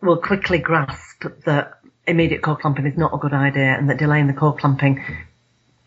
will 0.00 0.16
quickly 0.16 0.58
grasp 0.58 1.24
that 1.44 1.80
immediate 2.06 2.40
cord 2.42 2.60
clamping 2.60 2.86
is 2.86 2.96
not 2.96 3.12
a 3.12 3.18
good 3.18 3.34
idea 3.34 3.76
and 3.76 3.90
that 3.90 3.98
delaying 3.98 4.28
the 4.28 4.32
cord 4.32 4.58
clamping, 4.58 5.04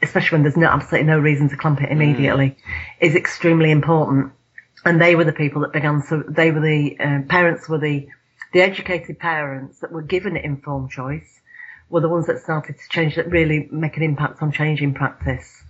especially 0.01 0.35
when 0.35 0.43
there's 0.43 0.57
no, 0.57 0.67
absolutely 0.67 1.07
no 1.07 1.19
reason 1.19 1.49
to 1.49 1.57
clamp 1.57 1.81
it 1.81 1.91
immediately, 1.91 2.57
is 2.99 3.15
extremely 3.15 3.71
important. 3.71 4.31
And 4.83 5.01
they 5.01 5.15
were 5.15 5.23
the 5.23 5.33
people 5.33 5.61
that 5.61 5.73
began, 5.73 6.01
so 6.01 6.23
they 6.27 6.51
were 6.51 6.59
the, 6.59 6.99
uh, 6.99 7.21
parents 7.29 7.69
were 7.69 7.77
the, 7.77 8.07
the 8.51 8.61
educated 8.61 9.17
parents 9.17 9.79
that 9.79 9.91
were 9.91 10.01
given 10.01 10.35
informed 10.35 10.91
choice 10.91 11.40
were 11.91 12.01
the 12.01 12.09
ones 12.09 12.27
that 12.27 12.39
started 12.39 12.77
to 12.77 12.89
change, 12.89 13.15
that 13.15 13.29
really 13.29 13.67
make 13.71 13.97
an 13.97 14.03
impact 14.03 14.41
on 14.41 14.51
changing 14.51 14.93
practice. 14.93 15.63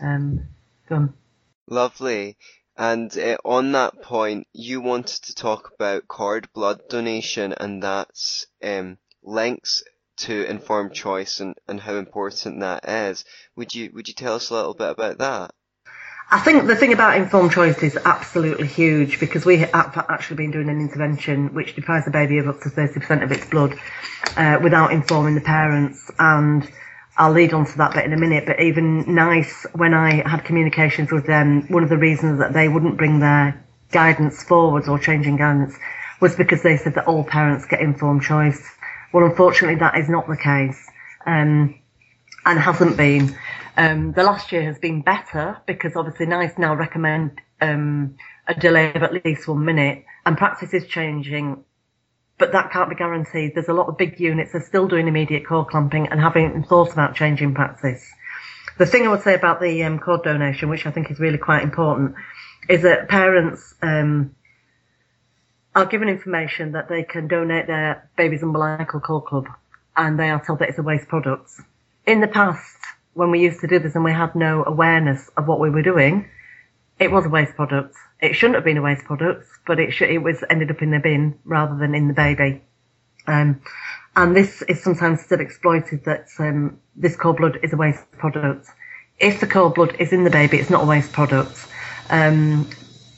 Um, 0.00 0.48
go 0.88 0.96
on. 0.96 1.14
Lovely. 1.68 2.36
And 2.76 3.16
uh, 3.18 3.38
on 3.44 3.72
that 3.72 4.02
point, 4.02 4.46
you 4.52 4.80
wanted 4.80 5.22
to 5.24 5.34
talk 5.34 5.72
about 5.74 6.06
cord 6.06 6.48
blood 6.52 6.88
donation 6.88 7.54
and 7.54 7.82
that's 7.82 8.46
um, 8.62 8.98
links 9.22 9.82
to 10.18 10.48
informed 10.48 10.94
choice 10.94 11.40
and, 11.40 11.54
and 11.66 11.80
how 11.80 11.96
important 11.96 12.60
that 12.60 12.88
is. 12.88 13.24
Would 13.56 13.74
you 13.74 13.90
would 13.94 14.08
you 14.08 14.14
tell 14.14 14.34
us 14.34 14.50
a 14.50 14.54
little 14.54 14.74
bit 14.74 14.90
about 14.90 15.18
that? 15.18 15.54
I 16.28 16.40
think 16.40 16.66
the 16.66 16.74
thing 16.74 16.92
about 16.92 17.16
informed 17.16 17.52
choice 17.52 17.80
is 17.84 17.96
absolutely 18.04 18.66
huge 18.66 19.20
because 19.20 19.46
we 19.46 19.58
have 19.58 19.70
actually 19.72 20.36
been 20.36 20.50
doing 20.50 20.68
an 20.68 20.80
intervention 20.80 21.54
which 21.54 21.76
deprives 21.76 22.04
the 22.04 22.10
baby 22.10 22.38
of 22.38 22.48
up 22.48 22.60
to 22.62 22.68
30% 22.68 23.22
of 23.22 23.30
its 23.30 23.46
blood 23.46 23.78
uh, 24.36 24.58
without 24.60 24.90
informing 24.92 25.36
the 25.36 25.40
parents. 25.40 26.10
And 26.18 26.68
I'll 27.16 27.30
lead 27.30 27.52
on 27.52 27.64
to 27.66 27.78
that 27.78 27.94
bit 27.94 28.04
in 28.04 28.12
a 28.12 28.16
minute. 28.16 28.44
But 28.44 28.60
even 28.60 29.14
NICE, 29.14 29.66
when 29.72 29.94
I 29.94 30.28
had 30.28 30.44
communications 30.44 31.12
with 31.12 31.26
them, 31.26 31.68
one 31.68 31.84
of 31.84 31.90
the 31.90 31.96
reasons 31.96 32.40
that 32.40 32.52
they 32.52 32.68
wouldn't 32.68 32.96
bring 32.96 33.20
their 33.20 33.64
guidance 33.92 34.42
forwards 34.42 34.88
or 34.88 34.98
changing 34.98 35.36
guidance 35.36 35.76
was 36.20 36.34
because 36.34 36.60
they 36.60 36.76
said 36.76 36.96
that 36.96 37.06
all 37.06 37.22
parents 37.22 37.66
get 37.66 37.80
informed 37.80 38.22
choice. 38.22 38.60
Well, 39.12 39.24
unfortunately, 39.24 39.78
that 39.78 39.96
is 39.96 40.08
not 40.08 40.26
the 40.26 40.36
case. 40.36 40.90
Um, 41.24 41.78
and 42.46 42.58
hasn't 42.58 42.96
been. 42.96 43.36
Um, 43.76 44.12
the 44.12 44.22
last 44.22 44.52
year 44.52 44.62
has 44.62 44.78
been 44.78 45.02
better 45.02 45.58
because 45.66 45.96
obviously 45.96 46.26
NICE 46.26 46.56
now 46.56 46.74
recommend 46.74 47.40
um, 47.60 48.16
a 48.46 48.54
delay 48.54 48.92
of 48.94 49.02
at 49.02 49.24
least 49.24 49.46
one 49.46 49.64
minute, 49.64 50.04
and 50.24 50.36
practice 50.36 50.72
is 50.72 50.86
changing, 50.86 51.64
but 52.38 52.52
that 52.52 52.70
can't 52.70 52.88
be 52.88 52.96
guaranteed. 52.96 53.52
There's 53.54 53.68
a 53.68 53.74
lot 53.74 53.88
of 53.88 53.98
big 53.98 54.18
units 54.18 54.52
that 54.52 54.62
are 54.62 54.66
still 54.66 54.88
doing 54.88 55.08
immediate 55.08 55.46
cord 55.46 55.68
clamping 55.68 56.08
and 56.08 56.20
having 56.20 56.64
thought 56.64 56.92
about 56.92 57.16
changing 57.16 57.54
practice. 57.54 58.06
The 58.78 58.86
thing 58.86 59.06
I 59.06 59.10
would 59.10 59.22
say 59.22 59.34
about 59.34 59.60
the 59.60 59.84
um, 59.84 59.98
cord 59.98 60.22
donation, 60.22 60.68
which 60.68 60.86
I 60.86 60.90
think 60.90 61.10
is 61.10 61.18
really 61.18 61.38
quite 61.38 61.62
important, 61.62 62.14
is 62.68 62.82
that 62.82 63.08
parents 63.08 63.74
um, 63.82 64.34
are 65.74 65.86
given 65.86 66.08
information 66.08 66.72
that 66.72 66.88
they 66.88 67.02
can 67.02 67.28
donate 67.28 67.66
their 67.66 68.08
baby's 68.16 68.42
umbilical 68.42 69.00
cord 69.00 69.24
club, 69.24 69.46
and 69.96 70.18
they 70.18 70.30
are 70.30 70.42
told 70.44 70.60
that 70.60 70.70
it's 70.70 70.78
a 70.78 70.82
waste 70.82 71.08
product 71.08 71.50
in 72.06 72.20
the 72.20 72.28
past, 72.28 72.75
when 73.16 73.30
we 73.30 73.40
used 73.40 73.60
to 73.60 73.66
do 73.66 73.78
this 73.78 73.94
and 73.94 74.04
we 74.04 74.12
had 74.12 74.34
no 74.34 74.62
awareness 74.66 75.30
of 75.38 75.48
what 75.48 75.58
we 75.58 75.70
were 75.70 75.82
doing, 75.82 76.28
it 76.98 77.10
was 77.10 77.24
a 77.24 77.30
waste 77.30 77.56
product. 77.56 77.94
It 78.20 78.34
shouldn't 78.34 78.56
have 78.56 78.64
been 78.64 78.76
a 78.76 78.82
waste 78.82 79.04
product, 79.04 79.46
but 79.66 79.80
it 79.80 79.92
should, 79.92 80.10
it 80.10 80.18
was 80.18 80.44
ended 80.50 80.70
up 80.70 80.82
in 80.82 80.90
the 80.90 80.98
bin 80.98 81.38
rather 81.44 81.76
than 81.78 81.94
in 81.94 82.08
the 82.08 82.14
baby. 82.14 82.62
Um, 83.26 83.62
and 84.16 84.36
this 84.36 84.60
is 84.62 84.82
sometimes 84.82 85.22
still 85.22 85.40
exploited 85.40 86.04
that 86.04 86.26
um, 86.38 86.78
this 86.94 87.16
cord 87.16 87.38
blood 87.38 87.58
is 87.62 87.72
a 87.72 87.76
waste 87.76 88.04
product. 88.12 88.68
If 89.18 89.40
the 89.40 89.46
cord 89.46 89.74
blood 89.74 89.96
is 89.98 90.12
in 90.12 90.24
the 90.24 90.30
baby, 90.30 90.58
it's 90.58 90.70
not 90.70 90.84
a 90.84 90.86
waste 90.86 91.12
product. 91.12 91.66
Um, 92.10 92.68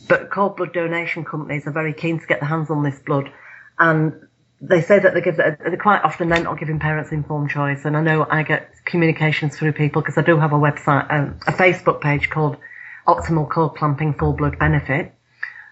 but 0.09 0.31
cord 0.31 0.55
blood 0.55 0.73
donation 0.73 1.25
companies 1.25 1.67
are 1.67 1.73
very 1.73 1.93
keen 1.93 2.21
to 2.21 2.27
get 2.27 2.39
their 2.39 2.49
hands 2.49 2.71
on 2.71 2.85
this 2.85 3.01
blood, 3.01 3.33
and 3.81 4.28
they 4.61 4.83
say 4.83 4.99
that 4.99 5.15
they 5.15 5.21
give 5.21 5.37
quite 5.79 6.03
often 6.03 6.29
they're 6.29 6.43
not 6.43 6.59
giving 6.59 6.79
parents 6.79 7.13
informed 7.13 7.51
choice. 7.51 7.85
And 7.85 7.97
I 7.97 8.01
know 8.01 8.27
I 8.29 8.43
get 8.43 8.73
communications 8.85 9.57
through 9.57 9.73
people 9.73 10.03
because 10.03 10.19
I 10.19 10.23
do 10.23 10.39
have 10.39 10.53
a 10.53 10.59
website, 10.59 11.13
um, 11.13 11.39
a 11.47 11.53
Facebook 11.53 12.01
page 12.01 12.29
called 12.29 12.57
Optimal 13.07 13.49
Cord 13.49 13.77
Clamping 13.77 14.15
Full 14.15 14.33
Blood 14.33 14.59
Benefit, 14.59 15.15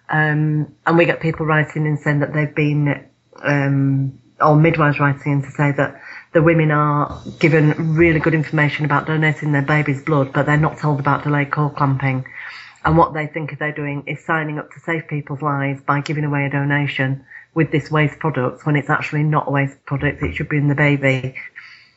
um, 0.08 0.74
and 0.86 0.98
we 0.98 1.04
get 1.04 1.20
people 1.20 1.46
writing 1.46 1.86
in 1.86 1.96
saying 1.96 2.20
that 2.20 2.32
they've 2.32 2.54
been 2.54 3.08
um, 3.42 4.18
or 4.40 4.56
midwives 4.56 5.00
writing 5.00 5.32
in 5.32 5.42
to 5.42 5.50
say 5.50 5.72
that 5.72 6.00
the 6.32 6.42
women 6.42 6.70
are 6.70 7.20
given 7.38 7.94
really 7.96 8.20
good 8.20 8.34
information 8.34 8.84
about 8.84 9.06
donating 9.06 9.52
their 9.52 9.62
baby's 9.62 10.02
blood, 10.02 10.32
but 10.32 10.46
they're 10.46 10.56
not 10.56 10.78
told 10.78 11.00
about 11.00 11.24
delayed 11.24 11.50
cord 11.50 11.74
clamping. 11.74 12.24
And 12.84 12.96
what 12.96 13.14
they 13.14 13.26
think 13.26 13.58
they're 13.58 13.72
doing 13.72 14.04
is 14.06 14.24
signing 14.24 14.58
up 14.58 14.70
to 14.72 14.80
save 14.80 15.08
people's 15.08 15.42
lives 15.42 15.80
by 15.82 16.02
giving 16.02 16.24
away 16.24 16.44
a 16.44 16.50
donation 16.50 17.24
with 17.56 17.72
this 17.72 17.90
waste 17.90 18.18
product 18.18 18.66
when 18.66 18.76
it's 18.76 18.90
actually 18.90 19.22
not 19.22 19.48
a 19.48 19.50
waste 19.50 19.82
product. 19.86 20.22
It 20.22 20.34
should 20.34 20.50
be 20.50 20.58
in 20.58 20.68
the 20.68 20.74
baby. 20.74 21.34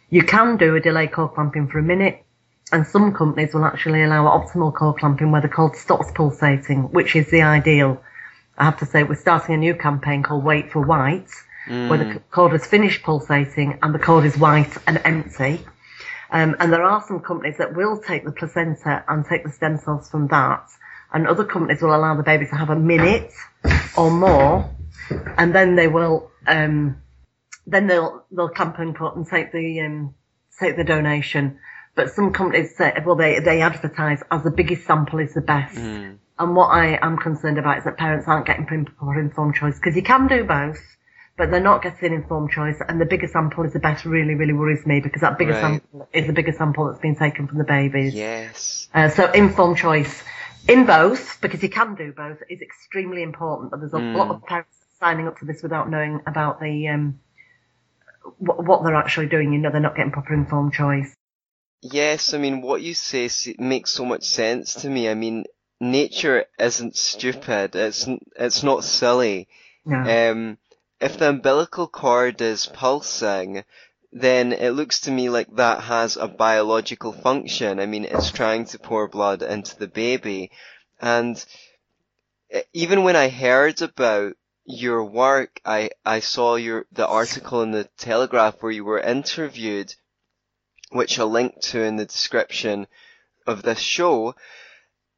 You 0.10 0.24
can 0.24 0.58
do 0.58 0.76
a 0.76 0.80
delay 0.80 1.08
cord 1.08 1.34
clamping 1.34 1.68
for 1.68 1.78
a 1.80 1.84
minute, 1.84 2.24
and 2.72 2.88
some 2.88 3.14
companies 3.14 3.54
will 3.54 3.66
actually 3.66 4.02
allow 4.02 4.24
optimal 4.26 4.74
cord 4.74 4.98
clamping 4.98 5.32
where 5.32 5.42
the 5.42 5.50
cord 5.50 5.76
stops 5.76 6.12
pulsating, 6.16 6.84
which 6.92 7.16
is 7.16 7.30
the 7.30 7.42
ideal. 7.42 8.02
I 8.58 8.64
have 8.64 8.80
to 8.80 8.86
say, 8.86 9.04
we're 9.04 9.16
starting 9.16 9.54
a 9.54 9.58
new 9.58 9.76
campaign 9.76 10.24
called 10.24 10.46
Wait 10.46 10.72
for 10.72 10.82
White, 10.82 11.30
mm. 11.68 11.90
where 11.90 12.00
the 12.00 12.20
cord 12.32 12.54
has 12.54 12.66
finished 12.66 13.04
pulsating 13.04 13.78
and 13.84 13.94
the 13.94 14.00
cord 14.00 14.24
is 14.26 14.38
white 14.38 14.76
and 14.88 15.02
empty. 15.04 15.66
Um, 16.32 16.56
and 16.60 16.72
there 16.72 16.84
are 16.84 17.04
some 17.06 17.20
companies 17.20 17.58
that 17.58 17.76
will 17.76 18.00
take 18.00 18.24
the 18.24 18.32
placenta 18.32 19.04
and 19.10 19.26
take 19.26 19.44
the 19.44 19.52
stem 19.52 19.78
cells 19.78 20.10
from 20.10 20.28
that, 20.28 20.70
and 21.12 21.28
other 21.28 21.44
companies 21.44 21.82
will 21.82 21.96
allow 21.96 22.16
the 22.16 22.24
baby 22.24 22.46
to 22.46 22.56
have 22.56 22.70
a 22.70 22.76
minute 22.76 23.34
or 23.98 24.10
more, 24.10 24.70
and 25.38 25.54
then 25.54 25.76
they 25.76 25.88
will, 25.88 26.32
um, 26.48 27.02
then 27.68 27.88
they'll 27.88 28.26
they'll 28.32 28.50
camp 28.50 28.80
and 28.80 28.96
cut 28.96 29.16
and 29.16 29.26
take 29.28 29.52
the 29.52 29.82
um, 29.82 30.16
take 30.60 30.76
the 30.76 30.84
donation. 30.84 31.60
But 31.96 32.12
some 32.12 32.32
companies 32.32 32.76
say, 32.78 32.94
well, 33.06 33.16
they 33.16 33.40
they 33.40 33.62
advertise 33.62 34.22
as 34.32 34.44
the 34.44 34.52
biggest 34.52 34.86
sample 34.86 35.20
is 35.20 35.34
the 35.34 35.42
best. 35.42 35.76
Mm. 35.76 36.18
And 36.38 36.56
what 36.56 36.68
I 36.68 36.98
am 37.02 37.18
concerned 37.18 37.58
about 37.58 37.80
is 37.80 37.84
that 37.84 37.98
parents 37.98 38.28
aren't 38.28 38.46
getting 38.46 38.66
proper 38.66 39.20
informed 39.20 39.56
choice 39.56 39.76
because 39.78 39.96
you 39.98 40.04
can 40.04 40.28
do 40.28 40.46
both, 40.46 40.80
but 41.36 41.52
they're 41.52 41.60
not 41.60 41.82
getting 41.82 42.14
informed 42.14 42.52
choice. 42.52 42.82
And 42.88 43.02
the 43.02 43.06
bigger 43.06 43.28
sample 43.28 43.66
is 43.66 43.74
the 43.74 43.80
best. 43.80 44.06
Really, 44.06 44.36
really 44.36 44.54
worries 44.54 44.86
me 44.86 45.02
because 45.02 45.22
that 45.22 45.38
bigger 45.38 45.52
Right. 45.52 45.82
sample 45.82 46.08
is 46.14 46.28
the 46.28 46.34
bigger 46.34 46.54
sample 46.54 46.86
that's 46.88 47.02
been 47.02 47.18
taken 47.18 47.48
from 47.48 47.58
the 47.58 47.66
babies. 47.66 48.14
Yes. 48.14 48.88
Uh, 48.94 49.10
so 49.10 49.30
informed 49.34 49.78
choice 49.78 50.24
in 50.70 50.86
both, 50.86 51.42
because 51.42 51.62
you 51.62 51.70
can 51.70 51.96
do 51.96 52.14
both, 52.14 52.38
is 52.50 52.62
extremely 52.62 53.22
important. 53.24 53.72
But 53.72 53.82
there's 53.82 53.94
a 53.94 53.98
Mm. 54.00 54.16
lot 54.16 54.30
of 54.30 54.46
parents 54.46 54.79
signing 55.00 55.28
up 55.28 55.40
to 55.40 55.46
this 55.46 55.64
without 55.64 55.90
knowing 55.90 56.22
about 56.28 56.60
the 56.60 56.88
um, 56.88 57.20
what, 58.38 58.64
what 58.64 58.84
they're 58.84 58.96
actually 58.96 59.28
doing. 59.28 59.54
You 59.54 59.60
know, 59.60 59.72
they're 59.72 59.82
not 59.82 59.96
getting 59.96 60.12
proper 60.12 60.34
informed 60.34 60.74
choice. 60.74 61.14
Yes, 61.82 62.34
I 62.34 62.38
mean, 62.38 62.62
what 62.62 62.82
you 62.82 62.94
say 62.94 63.30
makes 63.58 63.92
so 63.92 64.06
much 64.06 64.24
sense 64.24 64.74
to 64.76 64.90
me. 64.90 65.10
I 65.10 65.14
mean, 65.14 65.46
nature 65.80 66.46
isn't 66.58 66.98
stupid. 66.98 67.76
It's 67.76 68.08
it's 68.36 68.64
not 68.64 68.84
silly. 68.84 69.48
No. 69.86 69.98
Um, 69.98 70.58
if 71.00 71.18
the 71.18 71.30
umbilical 71.30 71.88
cord 71.88 72.42
is 72.42 72.66
pulsing, 72.66 73.64
then 74.12 74.52
it 74.52 74.72
looks 74.72 75.02
to 75.02 75.12
me 75.12 75.30
like 75.30 75.56
that 75.56 75.84
has 75.84 76.18
a 76.18 76.28
biological 76.28 77.14
function. 77.14 77.80
I 77.80 77.86
mean, 77.86 78.04
it's 78.06 78.32
trying 78.32 78.66
to 78.66 78.80
pour 78.80 79.08
blood 79.08 79.42
into 79.42 79.78
the 79.78 79.88
baby. 79.88 80.52
And 81.00 81.44
e- 82.54 82.62
even 82.74 83.04
when 83.04 83.16
I 83.16 83.30
heard 83.30 83.82
about 83.82 84.34
your 84.70 85.04
work, 85.04 85.60
I, 85.66 85.90
I 86.06 86.20
saw 86.20 86.56
your, 86.56 86.86
the 86.92 87.08
article 87.08 87.64
in 87.64 87.72
the 87.72 87.90
Telegraph 87.98 88.62
where 88.62 88.72
you 88.72 88.86
were 88.86 89.00
interviewed, 89.00 89.96
which 90.92 91.18
I'll 91.18 91.30
link 91.30 91.60
to 91.62 91.82
in 91.82 91.96
the 91.96 92.06
description 92.06 92.86
of 93.48 93.64
this 93.64 93.80
show. 93.80 94.36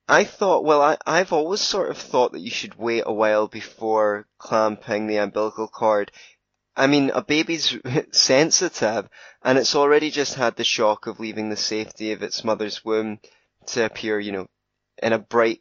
I 0.07 0.23
thought, 0.23 0.63
well, 0.63 0.81
I, 0.81 0.97
I've 1.05 1.33
always 1.33 1.59
sort 1.59 1.89
of 1.89 1.97
thought 1.97 2.31
that 2.31 2.39
you 2.39 2.49
should 2.49 2.75
wait 2.75 3.03
a 3.05 3.11
while 3.11 3.47
before 3.49 4.25
clamping 4.37 5.07
the 5.07 5.17
umbilical 5.17 5.67
cord. 5.67 6.13
I 6.77 6.87
mean, 6.87 7.11
a 7.13 7.21
baby's 7.21 7.77
sensitive, 8.11 9.09
and 9.43 9.57
it's 9.57 9.75
already 9.75 10.11
just 10.11 10.35
had 10.35 10.55
the 10.55 10.63
shock 10.63 11.07
of 11.07 11.19
leaving 11.19 11.49
the 11.49 11.57
safety 11.57 12.13
of 12.13 12.23
its 12.23 12.45
mother's 12.45 12.85
womb 12.85 13.19
to 13.67 13.83
appear, 13.83 14.17
you 14.17 14.31
know, 14.31 14.47
in 15.03 15.11
a 15.11 15.19
bright 15.19 15.59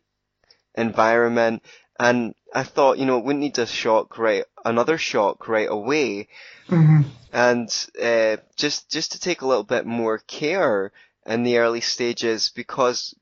environment. 0.77 1.65
And 2.01 2.35
I 2.55 2.63
thought, 2.63 2.99
you 2.99 3.05
know, 3.05 3.19
it 3.19 3.25
wouldn't 3.25 3.43
need 3.43 3.59
a 3.59 3.67
shock 3.67 4.17
right, 4.17 4.45
another 4.65 4.97
shock 4.97 5.49
right 5.49 5.69
away. 5.71 6.29
hmm 6.67 7.03
And, 7.33 7.69
uh, 8.03 8.39
just, 8.57 8.91
just 8.91 9.13
to 9.13 9.21
take 9.21 9.43
a 9.43 9.47
little 9.47 9.65
bit 9.65 9.85
more 9.85 10.19
care 10.19 10.93
in 11.27 11.43
the 11.43 11.59
early 11.59 11.83
stages 11.83 12.49
because 12.55 13.15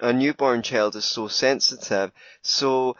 a 0.00 0.12
newborn 0.14 0.62
child 0.62 0.96
is 0.96 1.04
so 1.04 1.28
sensitive. 1.28 2.10
So 2.40 2.96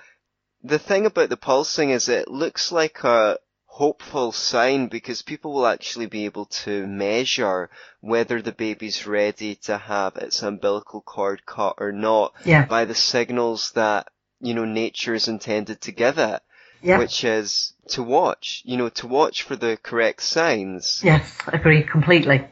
the 0.62 0.78
thing 0.78 1.06
about 1.06 1.30
the 1.30 1.36
pulsing 1.38 1.90
is 1.90 2.08
it 2.08 2.28
looks 2.28 2.70
like 2.70 3.02
a 3.02 3.38
hopeful 3.64 4.32
sign 4.32 4.86
because 4.88 5.22
people 5.22 5.54
will 5.54 5.66
actually 5.66 6.06
be 6.06 6.26
able 6.26 6.44
to 6.44 6.86
measure 6.86 7.70
whether 8.02 8.42
the 8.42 8.52
baby's 8.52 9.06
ready 9.06 9.54
to 9.54 9.78
have 9.78 10.14
its 10.16 10.42
umbilical 10.42 11.00
cord 11.00 11.44
cut 11.46 11.76
or 11.78 11.90
not 11.90 12.34
Yeah. 12.44 12.66
by 12.66 12.84
the 12.84 12.94
signals 12.94 13.72
that, 13.72 14.08
you 14.42 14.54
know, 14.54 14.64
nature 14.64 15.14
is 15.14 15.28
intended 15.28 15.80
to 15.82 15.92
give 15.92 16.18
it, 16.18 16.42
Yeah. 16.82 16.98
which 16.98 17.24
is 17.24 17.72
to 17.88 18.02
watch, 18.02 18.62
you 18.64 18.76
know, 18.76 18.88
to 18.90 19.06
watch 19.06 19.42
for 19.44 19.56
the 19.56 19.78
correct 19.82 20.22
signs. 20.22 21.00
Yes, 21.04 21.38
I 21.46 21.56
agree 21.56 21.82
completely. 21.82 22.44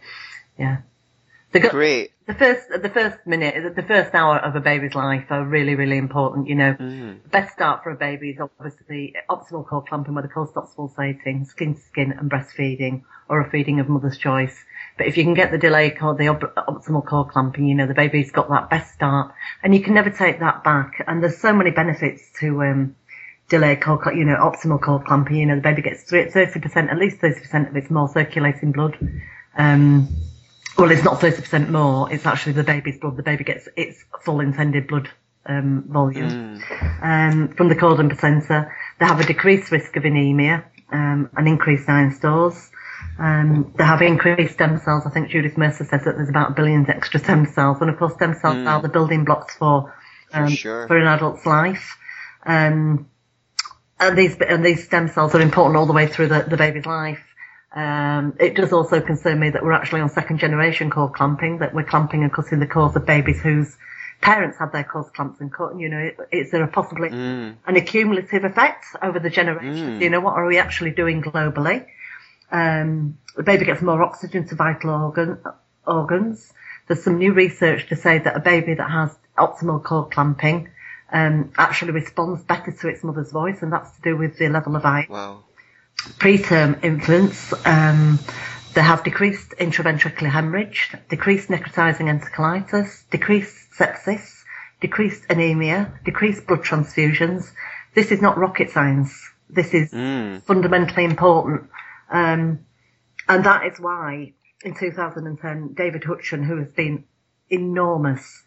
Yeah. 0.58 0.78
The, 1.52 1.58
Great. 1.60 2.12
the 2.26 2.34
first, 2.34 2.68
the 2.80 2.88
first 2.88 3.18
minute, 3.26 3.74
the 3.74 3.82
first 3.82 4.14
hour 4.14 4.38
of 4.38 4.54
a 4.54 4.60
baby's 4.60 4.94
life 4.94 5.24
are 5.30 5.44
really, 5.44 5.74
really 5.74 5.98
important. 5.98 6.46
You 6.46 6.54
know, 6.54 6.74
Mm. 6.78 7.22
the 7.24 7.28
best 7.28 7.52
start 7.54 7.82
for 7.82 7.90
a 7.90 7.96
baby 7.96 8.30
is 8.30 8.38
obviously 8.40 9.14
optimal 9.28 9.66
cord 9.66 9.86
clamping, 9.88 10.14
where 10.14 10.22
the 10.22 10.28
cord 10.28 10.48
stops 10.50 10.74
pulsating, 10.74 11.44
skin 11.44 11.74
to 11.74 11.80
skin, 11.80 12.12
and 12.12 12.30
breastfeeding, 12.30 13.02
or 13.28 13.40
a 13.40 13.50
feeding 13.50 13.80
of 13.80 13.88
mother's 13.88 14.16
choice. 14.16 14.64
But 14.96 15.06
if 15.06 15.16
you 15.16 15.24
can 15.24 15.34
get 15.34 15.50
the 15.50 15.58
delay 15.58 15.90
cord, 15.90 16.18
the 16.18 16.28
op- 16.28 16.54
optimal 16.56 17.04
cord 17.06 17.28
clamping, 17.28 17.66
you 17.66 17.74
know, 17.74 17.86
the 17.86 17.94
baby's 17.94 18.30
got 18.30 18.48
that 18.50 18.68
best 18.70 18.92
start, 18.94 19.32
and 19.62 19.74
you 19.74 19.80
can 19.80 19.94
never 19.94 20.10
take 20.10 20.40
that 20.40 20.62
back. 20.62 21.02
And 21.06 21.22
there's 21.22 21.38
so 21.38 21.52
many 21.52 21.70
benefits 21.70 22.22
to 22.40 22.62
um, 22.62 22.96
delayed 23.48 23.80
cord, 23.80 24.00
you 24.16 24.24
know, 24.24 24.36
optimal 24.36 24.80
cord 24.80 25.06
clamping. 25.06 25.36
You 25.36 25.46
know, 25.46 25.56
the 25.56 25.62
baby 25.62 25.82
gets 25.82 26.04
thirty 26.04 26.60
percent, 26.60 26.90
at 26.90 26.98
least 26.98 27.18
thirty 27.18 27.40
percent 27.40 27.68
of 27.68 27.76
its 27.76 27.90
more 27.90 28.08
circulating 28.08 28.72
blood. 28.72 28.98
Um, 29.56 30.08
well, 30.76 30.90
it's 30.90 31.04
not 31.04 31.20
thirty 31.20 31.40
percent 31.40 31.70
more. 31.70 32.12
It's 32.12 32.26
actually 32.26 32.52
the 32.52 32.64
baby's 32.64 32.98
blood. 32.98 33.16
The 33.16 33.22
baby 33.22 33.44
gets 33.44 33.68
its 33.76 34.04
full 34.22 34.40
intended 34.40 34.86
blood 34.86 35.08
um, 35.46 35.84
volume 35.88 36.60
Mm. 36.60 37.02
um, 37.02 37.48
from 37.54 37.68
the 37.68 37.74
cord 37.74 37.98
and 38.00 38.10
placenta. 38.10 38.70
They 38.98 39.06
have 39.06 39.20
a 39.20 39.24
decreased 39.24 39.72
risk 39.72 39.96
of 39.96 40.04
anemia, 40.04 40.64
um, 40.92 41.30
and 41.36 41.48
increased 41.48 41.88
iron 41.88 42.12
stores. 42.12 42.70
Um, 43.20 43.74
they 43.76 43.84
have 43.84 44.00
increased 44.00 44.54
stem 44.54 44.78
cells. 44.78 45.04
I 45.06 45.10
think 45.10 45.28
Judith 45.28 45.58
Mercer 45.58 45.84
says 45.84 46.04
that 46.04 46.16
there's 46.16 46.30
about 46.30 46.56
billions 46.56 46.88
extra 46.88 47.20
stem 47.20 47.44
cells, 47.46 47.78
and 47.82 47.90
of 47.90 47.98
course, 47.98 48.14
stem 48.14 48.34
cells 48.34 48.56
Mm. 48.56 48.66
are 48.66 48.80
the 48.80 48.88
building 48.88 49.24
blocks 49.24 49.54
for 49.56 49.92
For 50.32 50.38
um, 50.38 50.48
sure. 50.48 50.86
for 50.86 50.96
an 50.96 51.06
adult's 51.06 51.44
life. 51.44 51.98
Um, 52.46 53.06
and 53.98 54.16
these 54.16 54.36
and 54.40 54.64
these 54.64 54.84
stem 54.84 55.08
cells 55.08 55.34
are 55.34 55.42
important 55.42 55.76
all 55.76 55.84
the 55.86 55.92
way 55.92 56.06
through 56.06 56.28
the, 56.28 56.46
the 56.48 56.56
baby's 56.56 56.86
life. 56.86 57.22
Um, 57.76 58.34
it 58.40 58.54
does 58.56 58.72
also 58.72 59.00
concern 59.00 59.38
me 59.38 59.50
that 59.50 59.62
we're 59.62 59.72
actually 59.72 60.00
on 60.00 60.08
second 60.08 60.38
generation 60.38 60.90
cord 60.90 61.12
clamping, 61.12 61.58
that 61.58 61.74
we're 61.74 61.84
clamping 61.84 62.22
and 62.24 62.32
cutting 62.32 62.58
the 62.58 62.66
cords 62.66 62.96
of 62.96 63.04
babies 63.06 63.40
whose 63.40 63.76
parents 64.22 64.58
had 64.58 64.72
their 64.72 64.84
cords 64.84 65.10
clamped 65.10 65.40
and 65.40 65.52
cut. 65.52 65.72
And, 65.72 65.80
you 65.80 65.88
know, 65.90 66.10
is 66.32 66.50
there 66.50 66.62
a 66.64 66.68
possibly 66.68 67.10
Mm. 67.10 67.56
an 67.66 67.76
accumulative 67.76 68.44
effect 68.44 68.86
over 69.02 69.18
the 69.20 69.30
generations? 69.30 69.98
Mm. 69.98 70.02
You 70.02 70.10
know, 70.10 70.20
what 70.20 70.34
are 70.34 70.46
we 70.46 70.56
actually 70.58 70.90
doing 70.92 71.22
globally? 71.22 71.84
Um, 72.50 73.18
the 73.36 73.42
baby 73.42 73.64
gets 73.64 73.82
more 73.82 74.02
oxygen 74.02 74.46
to 74.48 74.54
vital 74.54 74.90
organ, 74.90 75.38
organs. 75.86 76.52
There's 76.86 77.02
some 77.02 77.18
new 77.18 77.32
research 77.32 77.88
to 77.88 77.96
say 77.96 78.18
that 78.18 78.36
a 78.36 78.40
baby 78.40 78.74
that 78.74 78.90
has 78.90 79.16
optimal 79.38 79.82
cord 79.82 80.10
clamping 80.10 80.68
um, 81.12 81.52
actually 81.56 81.92
responds 81.92 82.42
better 82.42 82.72
to 82.72 82.88
its 82.88 83.02
mother's 83.04 83.32
voice, 83.32 83.62
and 83.62 83.72
that's 83.72 83.94
to 83.96 84.02
do 84.02 84.16
with 84.16 84.38
the 84.38 84.48
level 84.48 84.76
of 84.76 84.84
iron. 84.84 85.06
Wow. 85.08 85.44
Preterm 86.18 86.82
infants, 86.82 87.52
um, 87.66 88.18
they 88.74 88.82
have 88.82 89.04
decreased 89.04 89.50
intraventricular 89.58 90.30
hemorrhage, 90.30 90.94
decreased 91.08 91.48
necrotizing 91.48 92.06
enterocolitis, 92.08 93.08
decreased 93.10 93.72
sepsis, 93.76 94.44
decreased 94.80 95.24
anemia, 95.28 95.92
decreased 96.04 96.46
blood 96.46 96.62
transfusions. 96.62 97.50
This 97.94 98.12
is 98.12 98.22
not 98.22 98.38
rocket 98.38 98.70
science. 98.70 99.30
This 99.48 99.74
is 99.74 99.90
Mm. 99.92 100.42
fundamentally 100.44 101.04
important. 101.04 101.68
Um, 102.10 102.60
and 103.28 103.44
that 103.44 103.66
is 103.66 103.78
why 103.78 104.32
in 104.64 104.74
2010, 104.74 105.74
David 105.74 106.02
Hutchon, 106.02 106.44
who 106.44 106.58
has 106.58 106.68
been 106.72 107.04
enormous 107.48 108.42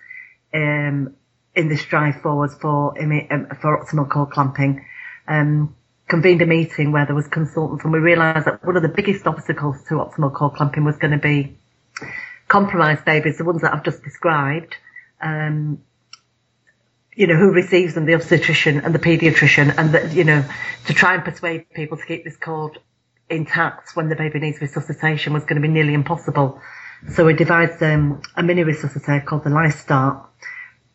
um, 0.53 1.15
in 1.55 1.69
this 1.69 1.85
drive 1.85 2.21
forwards 2.21 2.55
for 2.55 2.99
um, 3.01 3.47
for 3.61 3.83
optimal 3.83 4.09
cord 4.09 4.31
clamping, 4.31 4.85
um, 5.27 5.75
convened 6.07 6.41
a 6.41 6.45
meeting 6.45 6.91
where 6.91 7.05
there 7.05 7.15
was 7.15 7.27
consultants, 7.27 7.83
and 7.83 7.93
we 7.93 7.99
realised 7.99 8.45
that 8.45 8.63
one 8.65 8.75
of 8.75 8.81
the 8.81 8.89
biggest 8.89 9.25
obstacles 9.25 9.83
to 9.85 9.95
optimal 9.95 10.33
cord 10.33 10.53
clamping 10.53 10.83
was 10.83 10.97
going 10.97 11.11
to 11.11 11.17
be 11.17 11.57
compromised 12.47 13.05
babies, 13.05 13.37
the 13.37 13.45
ones 13.45 13.61
that 13.61 13.73
I've 13.73 13.83
just 13.83 14.03
described. 14.03 14.75
Um, 15.21 15.81
you 17.15 17.27
know, 17.27 17.35
who 17.35 17.51
receives 17.51 17.93
them, 17.93 18.05
the 18.05 18.15
obstetrician 18.15 18.79
and 18.79 18.93
the 18.93 18.99
paediatrician, 18.99 19.75
and 19.77 19.93
that, 19.93 20.13
you 20.13 20.23
know, 20.23 20.43
to 20.87 20.93
try 20.95 21.13
and 21.13 21.23
persuade 21.23 21.69
people 21.69 21.95
to 21.95 22.05
keep 22.05 22.23
this 22.23 22.35
cord 22.37 22.79
intact 23.35 23.95
when 23.95 24.09
the 24.09 24.15
baby 24.15 24.39
needs 24.39 24.61
resuscitation 24.61 25.33
was 25.33 25.43
going 25.43 25.61
to 25.61 25.67
be 25.67 25.73
nearly 25.73 25.93
impossible. 25.93 26.61
So 27.11 27.25
we 27.25 27.33
devised 27.33 27.81
um, 27.83 28.21
a 28.35 28.43
mini 28.43 28.63
resuscitator 28.63 29.25
called 29.25 29.43
the 29.43 29.49
Life 29.49 29.79
Start. 29.79 30.25